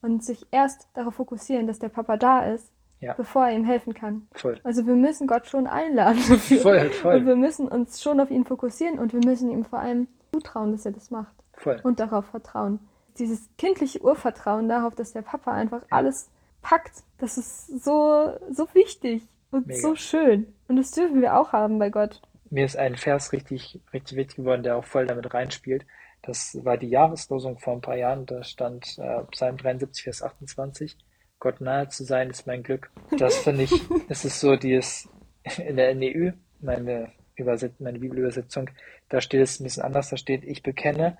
und 0.04 0.24
sich 0.24 0.46
erst 0.52 0.88
darauf 0.94 1.16
fokussieren, 1.16 1.66
dass 1.66 1.80
der 1.80 1.89
Papa 1.89 2.18
da 2.18 2.46
ist 2.46 2.72
ja. 3.04 3.13
bevor 3.13 3.48
er 3.48 3.56
ihm 3.56 3.66
helfen 3.66 3.94
kann. 3.94 4.28
Voll. 4.34 4.60
Also 4.63 4.88
wir 4.88 4.96
müssen 4.96 5.28
Gott 5.28 5.48
schon 5.48 5.68
einladen 5.68 6.22
dafür. 6.30 6.60
Voll, 6.62 6.89
voll. 6.89 7.16
Und 7.16 7.26
wir 7.26 7.36
müssen 7.36 7.68
uns 7.68 8.02
schon 8.02 8.20
auf 8.20 8.32
ihn 8.32 8.46
fokussieren 8.46 8.98
und 8.98 9.13
wir 9.13 9.22
müssen 9.24 9.50
ihm 9.50 9.66
vor 9.66 9.80
allem 9.80 10.08
zutrauen, 10.32 10.72
dass 10.72 10.86
er 10.86 10.94
das 10.94 11.12
macht. 11.12 11.34
Voll. 11.54 11.80
Und 11.84 12.00
darauf 12.00 12.26
vertrauen. 12.26 12.80
Dieses 13.20 13.50
kindliche 13.58 14.02
Urvertrauen 14.02 14.70
darauf, 14.70 14.96
dass 14.96 15.13
der 15.13 15.22
Papa 15.22 15.52
einfach 15.52 15.84
alles 15.89 16.30
packt, 16.62 17.04
das 17.20 17.38
ist 17.38 17.84
so, 17.84 18.32
so 18.50 18.68
wichtig 18.74 19.28
und 19.52 19.68
Mega. 19.68 19.80
so 19.80 19.96
schön. 19.96 20.48
Und 20.68 20.78
das 20.78 20.92
dürfen 20.92 21.22
wir 21.22 21.38
auch 21.38 21.52
haben 21.52 21.78
bei 21.78 21.89
Gott. 21.89 22.22
Mir 22.50 22.66
ist 22.66 22.78
ein 22.78 22.96
Vers 22.96 23.34
richtig, 23.34 23.80
richtig 23.92 24.18
wichtig 24.18 24.38
geworden, 24.38 24.63
der 24.63 24.78
auch 24.78 24.86
voll 24.86 25.06
damit 25.06 25.34
reinspielt. 25.34 25.86
Das 26.23 26.57
war 26.63 26.77
die 26.77 26.89
Jahreslosung 26.89 27.59
vor 27.59 27.73
ein 27.73 27.81
paar 27.81 27.97
Jahren. 27.97 28.25
Da 28.25 28.43
stand 28.43 28.97
äh, 28.97 29.23
Psalm 29.31 29.57
73, 29.57 30.03
Vers 30.03 30.23
28. 30.23 30.97
Gott 31.39 31.59
nahe 31.59 31.89
zu 31.89 32.05
sein, 32.05 32.29
ist 32.29 32.47
mein 32.47 32.63
Glück. 32.63 32.89
Das 33.19 33.38
finde 33.38 33.63
ich, 33.63 33.73
es 34.09 34.25
ist 34.25 34.39
so 34.39 34.55
dieses 34.55 35.09
in 35.57 35.75
der 35.75 35.93
NEU, 35.93 36.31
meine, 36.62 37.12
Überset 37.36 37.79
meine 37.81 37.99
Bibelübersetzung, 37.99 38.69
da 39.09 39.19
steht 39.19 39.41
es 39.41 39.59
ein 39.59 39.65
bisschen 39.65 39.83
anders, 39.83 40.09
da 40.09 40.17
steht, 40.17 40.45
ich 40.45 40.63
bekenne, 40.63 41.17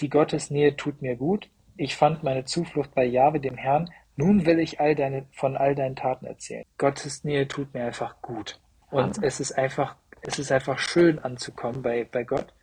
die 0.00 0.08
Gottesnähe 0.08 0.76
tut 0.76 1.02
mir 1.02 1.16
gut, 1.16 1.50
ich 1.76 1.96
fand 1.96 2.22
meine 2.22 2.44
Zuflucht 2.44 2.94
bei 2.94 3.04
Jahwe, 3.04 3.40
dem 3.40 3.56
Herrn, 3.56 3.90
nun 4.14 4.46
will 4.46 4.60
ich 4.60 4.80
all 4.80 4.94
deine, 4.94 5.26
von 5.32 5.56
all 5.56 5.74
deinen 5.74 5.96
Taten 5.96 6.26
erzählen. 6.26 6.64
Gottes 6.78 7.24
Nähe 7.24 7.48
tut 7.48 7.74
mir 7.74 7.84
einfach 7.84 8.22
gut. 8.22 8.60
Und 8.90 9.22
es 9.22 9.40
ist 9.40 9.52
einfach, 9.52 9.96
es 10.22 10.38
ist 10.38 10.52
einfach 10.52 10.78
schön 10.78 11.18
anzukommen 11.18 11.82
bei, 11.82 12.04
bei 12.04 12.22
Gott 12.22 12.54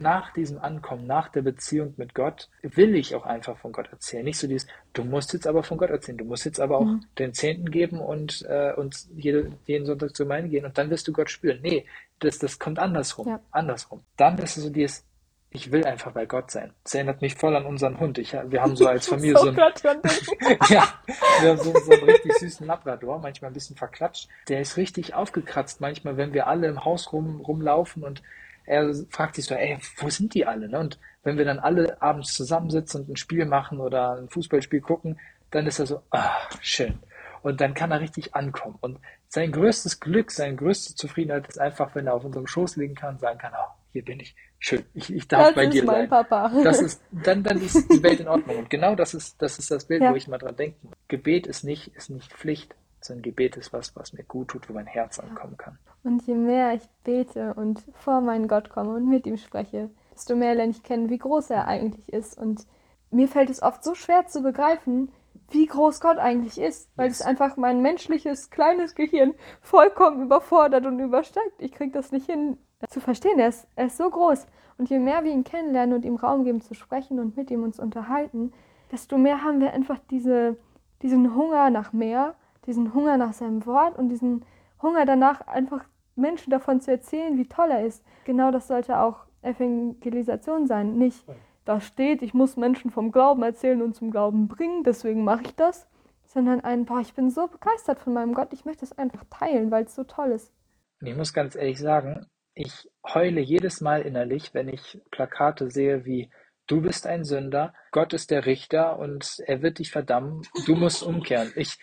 nach 0.00 0.32
diesem 0.32 0.58
Ankommen, 0.58 1.06
nach 1.06 1.28
der 1.28 1.42
Beziehung 1.42 1.94
mit 1.96 2.14
Gott, 2.14 2.48
will 2.62 2.94
ich 2.94 3.14
auch 3.14 3.24
einfach 3.24 3.58
von 3.58 3.72
Gott 3.72 3.88
erzählen. 3.90 4.24
Nicht 4.24 4.38
so 4.38 4.46
dieses, 4.46 4.66
du 4.92 5.04
musst 5.04 5.32
jetzt 5.32 5.46
aber 5.46 5.62
von 5.62 5.78
Gott 5.78 5.90
erzählen, 5.90 6.18
du 6.18 6.24
musst 6.24 6.44
jetzt 6.44 6.60
aber 6.60 6.78
auch 6.78 6.84
mhm. 6.84 7.04
den 7.18 7.32
Zehnten 7.34 7.70
geben 7.70 8.00
und, 8.00 8.44
äh, 8.48 8.72
und 8.74 9.06
jede, 9.16 9.52
jeden 9.66 9.86
Sonntag 9.86 10.14
zur 10.14 10.26
Gemeinde 10.26 10.50
gehen 10.50 10.64
und 10.64 10.78
dann 10.78 10.90
wirst 10.90 11.08
du 11.08 11.12
Gott 11.12 11.30
spüren. 11.30 11.60
Nee, 11.62 11.84
das, 12.20 12.38
das 12.38 12.58
kommt 12.58 12.78
andersrum. 12.78 13.28
Ja. 13.28 13.40
Andersrum. 13.50 14.02
Dann 14.16 14.38
ist 14.38 14.56
es 14.56 14.64
so 14.64 14.70
dieses, 14.70 15.04
ich 15.50 15.72
will 15.72 15.84
einfach 15.84 16.12
bei 16.12 16.26
Gott 16.26 16.50
sein. 16.50 16.72
Das 16.84 16.94
erinnert 16.94 17.22
mich 17.22 17.34
voll 17.34 17.56
an 17.56 17.64
unseren 17.64 17.98
Hund. 17.98 18.18
Ich, 18.18 18.32
wir 18.32 18.62
haben 18.62 18.76
so 18.76 18.86
als 18.88 19.08
Familie 19.08 19.38
so, 19.38 19.48
einen, 19.48 19.56
ja, 20.68 20.86
wir 21.40 21.50
haben 21.50 21.58
so, 21.58 21.72
so 21.72 21.92
einen 21.92 22.04
richtig 22.04 22.34
süßen 22.34 22.66
Labrador, 22.66 23.18
manchmal 23.18 23.50
ein 23.50 23.54
bisschen 23.54 23.76
verklatscht. 23.76 24.28
Der 24.48 24.60
ist 24.60 24.76
richtig 24.76 25.14
aufgekratzt. 25.14 25.80
Manchmal, 25.80 26.16
wenn 26.16 26.32
wir 26.32 26.46
alle 26.46 26.68
im 26.68 26.84
Haus 26.84 27.12
rum, 27.12 27.40
rumlaufen 27.40 28.04
und 28.04 28.22
er 28.66 28.92
fragt 29.10 29.36
sich 29.36 29.46
so, 29.46 29.54
ey, 29.54 29.78
wo 29.96 30.10
sind 30.10 30.34
die 30.34 30.46
alle? 30.46 30.68
Ne? 30.68 30.78
Und 30.78 30.98
wenn 31.22 31.38
wir 31.38 31.44
dann 31.44 31.58
alle 31.58 32.00
abends 32.02 32.34
zusammensitzen 32.34 33.02
und 33.02 33.08
ein 33.10 33.16
Spiel 33.16 33.46
machen 33.46 33.80
oder 33.80 34.16
ein 34.16 34.28
Fußballspiel 34.28 34.80
gucken, 34.80 35.18
dann 35.50 35.66
ist 35.66 35.78
er 35.78 35.86
so, 35.86 36.02
ah, 36.10 36.36
schön. 36.60 36.98
Und 37.42 37.60
dann 37.60 37.74
kann 37.74 37.92
er 37.92 38.00
richtig 38.00 38.34
ankommen. 38.34 38.76
Und 38.80 38.98
sein 39.28 39.52
größtes 39.52 40.00
Glück, 40.00 40.32
seine 40.32 40.56
größte 40.56 40.94
Zufriedenheit 40.96 41.46
ist 41.48 41.60
einfach, 41.60 41.94
wenn 41.94 42.06
er 42.06 42.14
auf 42.14 42.24
unserem 42.24 42.46
Schoß 42.46 42.76
liegen 42.76 42.94
kann 42.94 43.14
und 43.14 43.20
sagen 43.20 43.38
kann, 43.38 43.52
oh, 43.54 43.70
hier 43.92 44.04
bin 44.04 44.20
ich, 44.20 44.34
schön, 44.58 44.84
ich, 44.94 45.12
ich 45.12 45.28
darf 45.28 45.46
das 45.46 45.54
bei 45.54 45.66
dir 45.66 45.84
sein. 45.84 46.08
Papa. 46.08 46.50
Das 46.62 46.80
ist, 46.80 47.02
dann, 47.10 47.42
dann 47.42 47.60
ist 47.62 47.90
die 47.90 48.02
Welt 48.02 48.20
in 48.20 48.28
Ordnung. 48.28 48.58
Und 48.58 48.70
genau 48.70 48.94
das 48.94 49.14
ist, 49.14 49.40
das 49.40 49.58
ist 49.58 49.70
das 49.70 49.86
Bild, 49.86 50.02
ja. 50.02 50.10
wo 50.10 50.16
ich 50.16 50.28
mal 50.28 50.38
dran 50.38 50.56
denke. 50.56 50.76
Gebet 51.08 51.46
ist 51.46 51.64
nicht, 51.64 51.94
ist 51.94 52.10
nicht 52.10 52.32
Pflicht, 52.32 52.74
so 53.06 53.14
ein 53.14 53.22
Gebet 53.22 53.56
ist 53.56 53.72
was, 53.72 53.94
was 53.96 54.12
mir 54.12 54.24
gut 54.24 54.48
tut, 54.48 54.68
wo 54.68 54.74
mein 54.74 54.86
Herz 54.86 55.18
ankommen 55.18 55.56
kann. 55.56 55.78
Und 56.04 56.26
je 56.26 56.34
mehr 56.34 56.74
ich 56.74 56.88
bete 57.04 57.54
und 57.54 57.82
vor 57.94 58.20
meinen 58.20 58.48
Gott 58.48 58.70
komme 58.70 58.94
und 58.94 59.08
mit 59.08 59.26
ihm 59.26 59.36
spreche, 59.36 59.90
desto 60.14 60.36
mehr 60.36 60.54
lerne 60.54 60.70
ich 60.70 60.82
kennen, 60.82 61.10
wie 61.10 61.18
groß 61.18 61.50
er 61.50 61.66
eigentlich 61.66 62.12
ist. 62.12 62.38
Und 62.38 62.66
mir 63.10 63.28
fällt 63.28 63.50
es 63.50 63.62
oft 63.62 63.82
so 63.82 63.94
schwer 63.94 64.26
zu 64.26 64.42
begreifen, 64.42 65.10
wie 65.50 65.66
groß 65.66 66.00
Gott 66.00 66.18
eigentlich 66.18 66.58
ist, 66.58 66.90
weil 66.96 67.08
yes. 67.08 67.20
es 67.20 67.26
einfach 67.26 67.56
mein 67.56 67.82
menschliches, 67.82 68.50
kleines 68.50 68.94
Gehirn 68.94 69.34
vollkommen 69.60 70.22
überfordert 70.22 70.86
und 70.86 70.98
übersteigt. 70.98 71.60
Ich 71.60 71.72
kriege 71.72 71.92
das 71.92 72.12
nicht 72.12 72.26
hin 72.26 72.58
zu 72.88 73.00
verstehen. 73.00 73.38
Er 73.38 73.48
ist, 73.48 73.66
er 73.76 73.86
ist 73.86 73.96
so 73.96 74.10
groß. 74.10 74.46
Und 74.78 74.90
je 74.90 74.98
mehr 74.98 75.24
wir 75.24 75.32
ihn 75.32 75.44
kennenlernen 75.44 75.94
und 75.94 76.04
ihm 76.04 76.16
Raum 76.16 76.44
geben 76.44 76.60
zu 76.60 76.74
sprechen 76.74 77.18
und 77.18 77.36
mit 77.36 77.50
ihm 77.50 77.62
uns 77.62 77.78
unterhalten, 77.78 78.52
desto 78.92 79.18
mehr 79.18 79.42
haben 79.42 79.60
wir 79.60 79.72
einfach 79.72 79.98
diese, 80.10 80.56
diesen 81.02 81.34
Hunger 81.34 81.70
nach 81.70 81.92
mehr 81.92 82.34
diesen 82.66 82.94
Hunger 82.94 83.16
nach 83.16 83.32
seinem 83.32 83.64
Wort 83.66 83.98
und 83.98 84.08
diesen 84.08 84.44
Hunger 84.82 85.06
danach, 85.06 85.46
einfach 85.46 85.84
Menschen 86.14 86.50
davon 86.50 86.80
zu 86.80 86.90
erzählen, 86.90 87.36
wie 87.36 87.46
toll 87.46 87.70
er 87.70 87.86
ist. 87.86 88.04
Genau 88.24 88.50
das 88.50 88.68
sollte 88.68 88.98
auch 88.98 89.26
Evangelisation 89.42 90.66
sein. 90.66 90.96
Nicht, 90.96 91.24
da 91.64 91.80
steht, 91.80 92.22
ich 92.22 92.34
muss 92.34 92.56
Menschen 92.56 92.90
vom 92.90 93.12
Glauben 93.12 93.42
erzählen 93.42 93.82
und 93.82 93.94
zum 93.94 94.10
Glauben 94.10 94.48
bringen, 94.48 94.82
deswegen 94.84 95.24
mache 95.24 95.42
ich 95.44 95.54
das. 95.54 95.88
Sondern 96.24 96.60
ein, 96.60 96.84
boah, 96.84 97.00
ich 97.00 97.14
bin 97.14 97.30
so 97.30 97.46
begeistert 97.46 97.98
von 98.00 98.12
meinem 98.12 98.34
Gott, 98.34 98.52
ich 98.52 98.64
möchte 98.64 98.84
es 98.84 98.98
einfach 98.98 99.24
teilen, 99.30 99.70
weil 99.70 99.84
es 99.84 99.94
so 99.94 100.04
toll 100.04 100.32
ist. 100.32 100.52
Und 101.00 101.06
ich 101.06 101.16
muss 101.16 101.32
ganz 101.32 101.54
ehrlich 101.54 101.78
sagen, 101.78 102.26
ich 102.54 102.90
heule 103.06 103.40
jedes 103.40 103.80
Mal 103.80 104.02
innerlich, 104.02 104.52
wenn 104.52 104.68
ich 104.68 105.00
Plakate 105.10 105.70
sehe 105.70 106.04
wie 106.04 106.30
Du 106.66 106.80
bist 106.80 107.06
ein 107.06 107.24
Sünder, 107.24 107.74
Gott 107.92 108.12
ist 108.12 108.32
der 108.32 108.44
Richter 108.44 108.98
und 108.98 109.38
er 109.46 109.62
wird 109.62 109.78
dich 109.78 109.92
verdammen, 109.92 110.42
du 110.66 110.74
musst 110.74 111.02
umkehren. 111.04 111.52
Ich, 111.54 111.78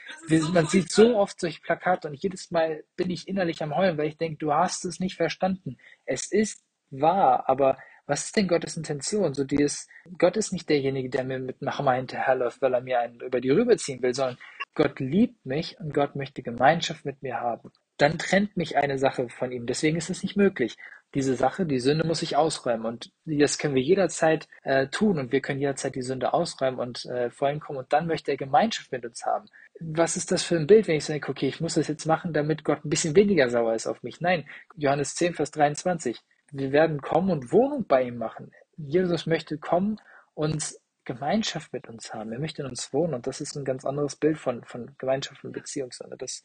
man 0.53 0.67
sieht 0.67 0.91
so 0.91 1.17
oft 1.17 1.39
solche 1.39 1.61
Plakate 1.61 2.09
und 2.09 2.15
jedes 2.15 2.51
Mal 2.51 2.83
bin 2.97 3.09
ich 3.09 3.27
innerlich 3.29 3.63
am 3.63 3.75
Heulen, 3.75 3.97
weil 3.97 4.07
ich 4.07 4.17
denke, 4.17 4.37
du 4.37 4.53
hast 4.53 4.83
es 4.83 4.99
nicht 4.99 5.15
verstanden. 5.15 5.77
Es 6.05 6.29
ist 6.31 6.65
wahr, 6.89 7.47
aber 7.47 7.77
was 8.05 8.25
ist 8.25 8.35
denn 8.35 8.49
Gottes 8.49 8.75
Intention? 8.75 9.33
So 9.33 9.45
dieses, 9.45 9.87
Gott 10.17 10.35
ist 10.35 10.51
nicht 10.51 10.69
derjenige, 10.69 11.09
der 11.09 11.23
mir 11.23 11.39
mit 11.39 11.61
einem 11.61 11.77
Hammer 11.77 11.93
hinterherläuft, 11.93 12.61
weil 12.61 12.73
er 12.73 12.81
mir 12.81 12.99
einen 12.99 13.21
über 13.21 13.39
die 13.39 13.51
Rübe 13.51 13.77
ziehen 13.77 14.01
will, 14.01 14.13
sondern 14.13 14.37
Gott 14.75 14.99
liebt 14.99 15.45
mich 15.45 15.79
und 15.79 15.93
Gott 15.93 16.15
möchte 16.15 16.43
Gemeinschaft 16.43 17.05
mit 17.05 17.21
mir 17.21 17.39
haben. 17.39 17.71
Dann 17.97 18.17
trennt 18.17 18.57
mich 18.57 18.75
eine 18.75 18.97
Sache 18.97 19.29
von 19.29 19.51
ihm. 19.51 19.65
Deswegen 19.65 19.97
ist 19.97 20.09
es 20.09 20.23
nicht 20.23 20.35
möglich 20.35 20.75
diese 21.13 21.35
Sache, 21.35 21.65
die 21.65 21.79
Sünde 21.79 22.05
muss 22.05 22.19
sich 22.19 22.35
ausräumen. 22.35 22.85
Und 22.85 23.11
das 23.25 23.57
können 23.57 23.75
wir 23.75 23.81
jederzeit 23.81 24.47
äh, 24.63 24.87
tun 24.87 25.19
und 25.19 25.31
wir 25.31 25.41
können 25.41 25.59
jederzeit 25.59 25.95
die 25.95 26.01
Sünde 26.01 26.33
ausräumen 26.33 26.79
und 26.79 27.05
äh, 27.05 27.29
vor 27.29 27.49
ihm 27.49 27.59
kommen. 27.59 27.79
Und 27.79 27.93
dann 27.93 28.07
möchte 28.07 28.31
er 28.31 28.37
Gemeinschaft 28.37 28.91
mit 28.91 29.05
uns 29.05 29.25
haben. 29.25 29.45
Was 29.79 30.17
ist 30.17 30.31
das 30.31 30.43
für 30.43 30.55
ein 30.55 30.67
Bild, 30.67 30.87
wenn 30.87 30.95
ich 30.95 31.05
sage, 31.05 31.27
okay, 31.29 31.47
ich 31.47 31.61
muss 31.61 31.75
das 31.75 31.87
jetzt 31.87 32.05
machen, 32.05 32.33
damit 32.33 32.63
Gott 32.63 32.83
ein 32.83 32.89
bisschen 32.89 33.15
weniger 33.15 33.49
sauer 33.49 33.75
ist 33.75 33.87
auf 33.87 34.01
mich? 34.01 34.21
Nein, 34.21 34.47
Johannes 34.75 35.15
10, 35.15 35.35
Vers 35.35 35.51
23. 35.51 36.19
Wir 36.51 36.71
werden 36.71 37.01
kommen 37.01 37.31
und 37.31 37.51
Wohnung 37.51 37.85
bei 37.87 38.03
ihm 38.03 38.17
machen. 38.17 38.51
Jesus 38.77 39.25
möchte 39.25 39.57
kommen 39.57 39.99
und 40.33 40.75
Gemeinschaft 41.05 41.73
mit 41.73 41.87
uns 41.89 42.13
haben. 42.13 42.31
Er 42.31 42.39
möchte 42.39 42.61
in 42.61 42.69
uns 42.69 42.93
wohnen 42.93 43.13
und 43.13 43.27
das 43.27 43.41
ist 43.41 43.55
ein 43.55 43.65
ganz 43.65 43.85
anderes 43.85 44.15
Bild 44.15 44.37
von, 44.37 44.63
von 44.63 44.95
Gemeinschaft 44.97 45.43
und 45.43 45.51
Beziehung. 45.51 45.89
Das, 46.17 46.43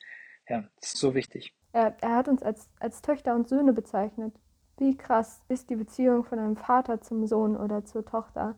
ja, 0.48 0.64
das 0.80 0.94
ist 0.94 0.98
so 0.98 1.14
wichtig. 1.14 1.54
Er, 1.72 1.96
er 2.00 2.16
hat 2.16 2.28
uns 2.28 2.42
als, 2.42 2.68
als 2.80 3.00
Töchter 3.02 3.34
und 3.34 3.48
Söhne 3.48 3.72
bezeichnet. 3.72 4.34
Wie 4.78 4.96
krass 4.96 5.42
ist 5.48 5.70
die 5.70 5.76
Beziehung 5.76 6.24
von 6.24 6.38
einem 6.38 6.56
Vater 6.56 7.00
zum 7.00 7.26
Sohn 7.26 7.56
oder 7.56 7.84
zur 7.84 8.04
Tochter? 8.04 8.54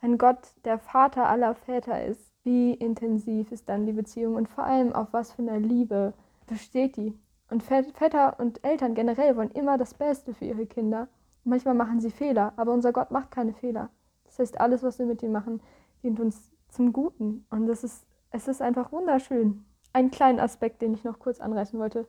Wenn 0.00 0.18
Gott 0.18 0.38
der 0.64 0.78
Vater 0.78 1.28
aller 1.28 1.54
Väter 1.54 2.04
ist, 2.04 2.32
wie 2.44 2.74
intensiv 2.74 3.50
ist 3.50 3.68
dann 3.68 3.86
die 3.86 3.92
Beziehung 3.92 4.36
und 4.36 4.48
vor 4.48 4.64
allem 4.64 4.92
auf 4.92 5.08
was 5.12 5.32
für 5.32 5.42
einer 5.42 5.58
Liebe 5.58 6.12
besteht 6.46 6.96
die? 6.96 7.18
Und 7.50 7.62
Väter 7.62 8.38
und 8.38 8.64
Eltern 8.64 8.94
generell 8.94 9.36
wollen 9.36 9.50
immer 9.50 9.76
das 9.76 9.94
Beste 9.94 10.32
für 10.32 10.44
ihre 10.44 10.66
Kinder. 10.66 11.08
Manchmal 11.42 11.74
machen 11.74 12.00
sie 12.00 12.10
Fehler, 12.10 12.52
aber 12.56 12.72
unser 12.72 12.92
Gott 12.92 13.10
macht 13.10 13.30
keine 13.30 13.52
Fehler. 13.52 13.90
Das 14.24 14.38
heißt, 14.38 14.60
alles, 14.60 14.82
was 14.82 14.98
wir 14.98 15.06
mit 15.06 15.22
ihm 15.22 15.32
machen, 15.32 15.60
dient 16.02 16.20
uns 16.20 16.50
zum 16.68 16.92
Guten. 16.92 17.46
Und 17.50 17.66
das 17.66 17.84
ist, 17.84 18.06
es 18.30 18.48
ist 18.48 18.62
einfach 18.62 18.92
wunderschön. 18.92 19.64
Einen 19.92 20.10
kleinen 20.10 20.40
Aspekt, 20.40 20.82
den 20.82 20.94
ich 20.94 21.04
noch 21.04 21.18
kurz 21.18 21.40
anreißen 21.40 21.78
wollte, 21.78 22.06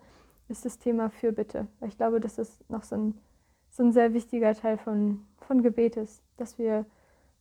ist 0.47 0.65
das 0.65 0.79
Thema 0.79 1.09
Fürbitte. 1.09 1.67
Ich 1.81 1.97
glaube, 1.97 2.19
das 2.19 2.37
noch 2.69 2.83
so 2.83 2.95
ein, 2.95 3.21
so 3.75 3.83
ein 3.83 3.91
sehr 3.91 4.13
wichtiger 4.13 4.53
Teil 4.53 4.77
von, 4.77 5.25
von 5.41 5.61
Gebet 5.61 5.97
ist, 5.97 6.23
dass 6.37 6.57
wir 6.57 6.85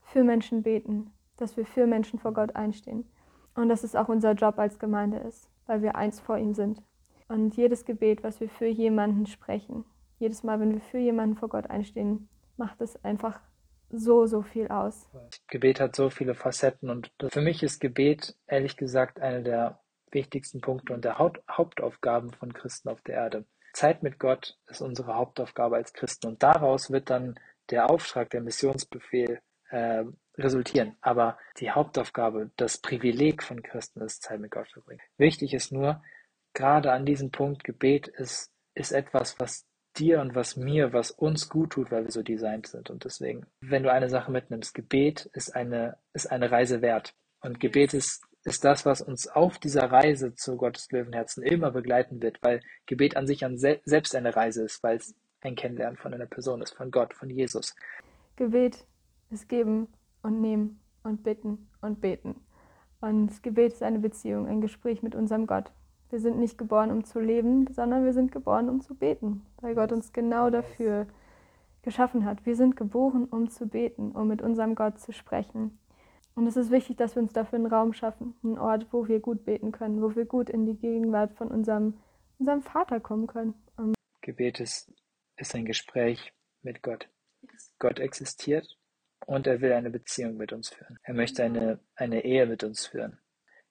für 0.02 0.24
Menschen 0.24 0.64
beten, 0.64 1.12
dass 1.36 1.56
wir 1.56 1.64
für 1.64 1.86
Menschen 1.86 2.18
vor 2.18 2.32
Gott 2.32 2.56
einstehen. 2.56 3.08
Und 3.54 3.68
dass 3.68 3.84
es 3.84 3.94
auch 3.94 4.08
unser 4.08 4.32
Job 4.32 4.58
als 4.58 4.80
Gemeinde 4.80 5.18
ist, 5.18 5.48
weil 5.66 5.80
wir 5.80 5.94
eins 5.94 6.18
vor 6.18 6.36
ihm 6.36 6.54
sind. 6.54 6.82
Und 7.28 7.56
jedes 7.56 7.84
Gebet, 7.84 8.24
was 8.24 8.40
wir 8.40 8.48
für 8.48 8.66
jemanden 8.66 9.26
sprechen, 9.26 9.84
jedes 10.18 10.42
Mal, 10.42 10.58
wenn 10.58 10.72
wir 10.72 10.80
für 10.80 10.98
jemanden 10.98 11.36
vor 11.36 11.48
Gott 11.48 11.70
einstehen, 11.70 12.28
macht 12.56 12.80
es 12.80 13.02
einfach 13.04 13.40
so, 13.90 14.26
so 14.26 14.42
viel 14.42 14.68
aus. 14.68 15.08
Gebet 15.46 15.78
hat 15.78 15.94
so 15.94 16.10
viele 16.10 16.34
Facetten 16.34 16.90
und 16.90 17.12
für 17.28 17.40
mich 17.40 17.62
ist 17.62 17.78
Gebet 17.80 18.36
ehrlich 18.48 18.76
gesagt 18.76 19.20
eine 19.20 19.44
der 19.44 19.80
wichtigsten 20.10 20.60
Punkte 20.60 20.94
und 20.94 21.04
der 21.04 21.18
Haupt 21.18 21.42
Hauptaufgaben 21.48 22.32
von 22.32 22.52
Christen 22.52 22.88
auf 22.88 23.00
der 23.02 23.14
Erde. 23.14 23.44
Zeit 23.74 24.02
mit 24.02 24.18
Gott 24.18 24.56
ist 24.68 24.80
unsere 24.80 25.14
Hauptaufgabe 25.14 25.76
als 25.76 25.92
Christen 25.92 26.28
und 26.28 26.42
daraus 26.42 26.90
wird 26.90 27.10
dann 27.10 27.38
der 27.70 27.90
Auftrag, 27.90 28.30
der 28.30 28.40
Missionsbefehl 28.40 29.40
äh, 29.70 30.04
resultieren. 30.36 30.96
Aber 31.00 31.38
die 31.58 31.70
Hauptaufgabe, 31.70 32.50
das 32.56 32.78
Privileg 32.78 33.42
von 33.42 33.62
Christen 33.62 34.00
ist, 34.00 34.22
Zeit 34.22 34.40
mit 34.40 34.50
Gott 34.50 34.68
zu 34.68 34.74
verbringen. 34.74 35.00
Wichtig 35.16 35.54
ist 35.54 35.72
nur, 35.72 36.02
gerade 36.54 36.92
an 36.92 37.04
diesem 37.04 37.30
Punkt, 37.30 37.64
Gebet 37.64 38.08
ist, 38.08 38.52
ist 38.74 38.92
etwas, 38.92 39.38
was 39.40 39.66
dir 39.96 40.20
und 40.20 40.34
was 40.34 40.56
mir, 40.56 40.92
was 40.92 41.10
uns 41.10 41.48
gut 41.48 41.70
tut, 41.70 41.90
weil 41.90 42.04
wir 42.04 42.10
so 42.10 42.22
designt 42.22 42.66
sind. 42.66 42.90
Und 42.90 43.04
deswegen, 43.04 43.46
wenn 43.60 43.82
du 43.82 43.92
eine 43.92 44.08
Sache 44.08 44.30
mitnimmst, 44.30 44.74
Gebet 44.74 45.26
ist 45.32 45.54
eine, 45.54 45.98
ist 46.12 46.30
eine 46.30 46.50
Reise 46.50 46.82
wert. 46.82 47.14
Und 47.40 47.60
Gebet 47.60 47.94
ist, 47.94 48.24
ist 48.44 48.64
das, 48.64 48.84
was 48.84 49.00
uns 49.00 49.26
auf 49.26 49.58
dieser 49.58 49.90
Reise 49.90 50.34
zu 50.34 50.56
Gottes 50.56 50.90
Löwenherzen 50.90 51.42
immer 51.42 51.70
begleiten 51.70 52.22
wird, 52.22 52.42
weil 52.42 52.60
Gebet 52.86 53.16
an 53.16 53.26
sich 53.26 53.44
an 53.44 53.58
se 53.58 53.80
selbst 53.84 54.14
eine 54.14 54.36
Reise 54.36 54.64
ist, 54.64 54.82
weil 54.82 54.96
es 54.96 55.14
ein 55.40 55.56
Kennenlernen 55.56 55.96
von 55.96 56.12
einer 56.12 56.26
Person 56.26 56.62
ist, 56.62 56.74
von 56.74 56.90
Gott, 56.90 57.14
von 57.14 57.30
Jesus. 57.30 57.74
Gebet 58.36 58.86
ist 59.30 59.48
geben 59.48 59.88
und 60.22 60.40
nehmen 60.40 60.80
und 61.02 61.22
bitten 61.22 61.68
und 61.80 62.00
beten. 62.00 62.36
Und 63.00 63.42
Gebet 63.42 63.74
ist 63.74 63.82
eine 63.82 63.98
Beziehung, 63.98 64.46
ein 64.46 64.60
Gespräch 64.60 65.02
mit 65.02 65.14
unserem 65.14 65.46
Gott. 65.46 65.70
Wir 66.10 66.20
sind 66.20 66.38
nicht 66.38 66.58
geboren, 66.58 66.90
um 66.90 67.04
zu 67.04 67.20
leben, 67.20 67.66
sondern 67.72 68.04
wir 68.04 68.12
sind 68.12 68.32
geboren, 68.32 68.68
um 68.68 68.80
zu 68.80 68.94
beten, 68.94 69.42
weil 69.60 69.74
Gott 69.74 69.92
uns 69.92 70.12
genau 70.12 70.50
dafür 70.50 71.06
geschaffen 71.82 72.24
hat. 72.24 72.46
Wir 72.46 72.56
sind 72.56 72.76
geboren, 72.76 73.24
um 73.24 73.50
zu 73.50 73.66
beten, 73.66 74.12
um 74.12 74.28
mit 74.28 74.40
unserem 74.40 74.74
Gott 74.74 74.98
zu 74.98 75.12
sprechen. 75.12 75.78
Und 76.34 76.46
es 76.48 76.56
ist 76.56 76.70
wichtig, 76.70 76.96
dass 76.96 77.14
wir 77.14 77.22
uns 77.22 77.32
dafür 77.32 77.58
einen 77.58 77.66
Raum 77.66 77.92
schaffen, 77.92 78.34
einen 78.42 78.58
Ort, 78.58 78.88
wo 78.92 79.06
wir 79.06 79.20
gut 79.20 79.44
beten 79.44 79.70
können, 79.70 80.02
wo 80.02 80.14
wir 80.16 80.24
gut 80.24 80.50
in 80.50 80.66
die 80.66 80.76
Gegenwart 80.76 81.32
von 81.34 81.48
unserem, 81.48 81.98
unserem 82.38 82.62
Vater 82.62 82.98
kommen 83.00 83.26
können. 83.26 83.54
Um 83.76 83.94
Gebet 84.20 84.58
ist, 84.58 84.92
ist 85.36 85.54
ein 85.54 85.64
Gespräch 85.64 86.32
mit 86.62 86.82
Gott. 86.82 87.08
Gott 87.78 88.00
existiert 88.00 88.78
und 89.26 89.46
er 89.46 89.60
will 89.60 89.72
eine 89.72 89.90
Beziehung 89.90 90.36
mit 90.36 90.52
uns 90.52 90.70
führen. 90.70 90.98
Er 91.02 91.14
möchte 91.14 91.44
eine, 91.44 91.78
eine 91.94 92.24
Ehe 92.24 92.46
mit 92.46 92.64
uns 92.64 92.86
führen. 92.86 93.18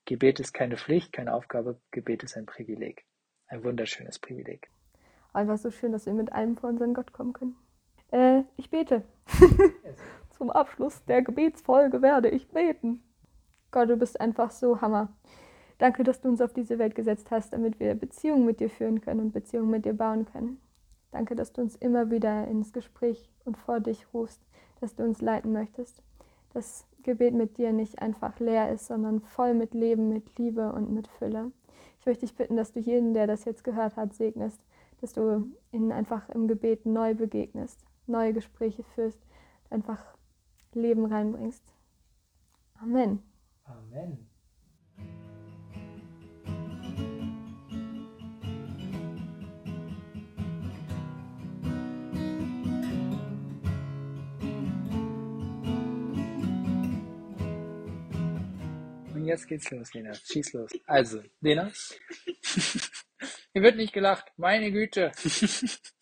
Gebet 0.06 0.40
ist 0.40 0.52
keine 0.52 0.76
Pflicht, 0.76 1.12
keine 1.12 1.34
Aufgabe, 1.34 1.80
Gebet 1.90 2.22
ist 2.22 2.36
ein 2.36 2.46
Privileg. 2.46 3.04
Ein 3.46 3.64
wunderschönes 3.64 4.18
Privileg. 4.18 4.70
Einfach 5.32 5.58
so 5.58 5.70
schön, 5.70 5.92
dass 5.92 6.06
wir 6.06 6.14
mit 6.14 6.32
einem 6.32 6.56
vor 6.56 6.70
unseren 6.70 6.94
Gott 6.94 7.12
kommen 7.12 7.32
können. 7.32 7.56
Äh, 8.10 8.44
ich 8.56 8.70
bete. 8.70 9.02
Zum 10.36 10.50
Abschluss 10.50 11.04
der 11.04 11.22
Gebetsfolge 11.22 12.02
werde 12.02 12.28
ich 12.28 12.48
beten. 12.48 13.02
Gott, 13.70 13.88
du 13.88 13.96
bist 13.96 14.20
einfach 14.20 14.50
so 14.50 14.80
Hammer. 14.80 15.08
Danke, 15.78 16.02
dass 16.02 16.20
du 16.20 16.28
uns 16.28 16.40
auf 16.40 16.52
diese 16.52 16.78
Welt 16.78 16.96
gesetzt 16.96 17.30
hast, 17.30 17.52
damit 17.52 17.78
wir 17.78 17.94
Beziehungen 17.94 18.44
mit 18.44 18.58
dir 18.58 18.68
führen 18.68 19.00
können 19.00 19.20
und 19.20 19.32
Beziehungen 19.32 19.70
mit 19.70 19.84
dir 19.84 19.94
bauen 19.94 20.26
können. 20.26 20.60
Danke, 21.12 21.36
dass 21.36 21.52
du 21.52 21.62
uns 21.62 21.76
immer 21.76 22.10
wieder 22.10 22.48
ins 22.48 22.72
Gespräch 22.72 23.30
und 23.44 23.56
vor 23.56 23.78
dich 23.78 24.06
rufst, 24.12 24.40
dass 24.80 24.96
du 24.96 25.04
uns 25.04 25.20
leiten 25.20 25.52
möchtest. 25.52 26.02
Dass 26.52 26.84
Gebet 27.04 27.34
mit 27.34 27.58
dir 27.58 27.72
nicht 27.72 28.00
einfach 28.02 28.40
leer 28.40 28.72
ist, 28.72 28.86
sondern 28.86 29.20
voll 29.20 29.54
mit 29.54 29.72
Leben, 29.74 30.08
mit 30.08 30.36
Liebe 30.38 30.72
und 30.72 30.90
mit 30.92 31.06
Fülle. 31.06 31.52
Ich 32.00 32.06
möchte 32.06 32.26
dich 32.26 32.36
bitten, 32.36 32.56
dass 32.56 32.72
du 32.72 32.80
jeden, 32.80 33.14
der 33.14 33.28
das 33.28 33.44
jetzt 33.44 33.62
gehört 33.62 33.96
hat, 33.96 34.14
segnest, 34.14 34.60
dass 35.00 35.12
du 35.12 35.46
ihnen 35.70 35.92
einfach 35.92 36.28
im 36.30 36.48
Gebet 36.48 36.86
neu 36.86 37.14
begegnest, 37.14 37.78
neue 38.06 38.32
Gespräche 38.32 38.82
führst, 38.94 39.20
einfach 39.70 40.13
Leben 40.74 41.06
reinbringst. 41.06 41.64
Amen. 42.74 43.22
Amen. 43.64 44.28
jetzt 59.34 59.48
geht's 59.48 59.70
los, 59.70 59.92
Lena. 59.92 60.14
Schieß 60.14 60.52
los. 60.52 60.70
Also, 60.86 61.22
Lena. 61.40 61.70
Hier 63.52 63.62
wird 63.62 63.76
nicht 63.76 63.92
gelacht. 63.92 64.32
Meine 64.36 64.70
Güte. 64.70 65.12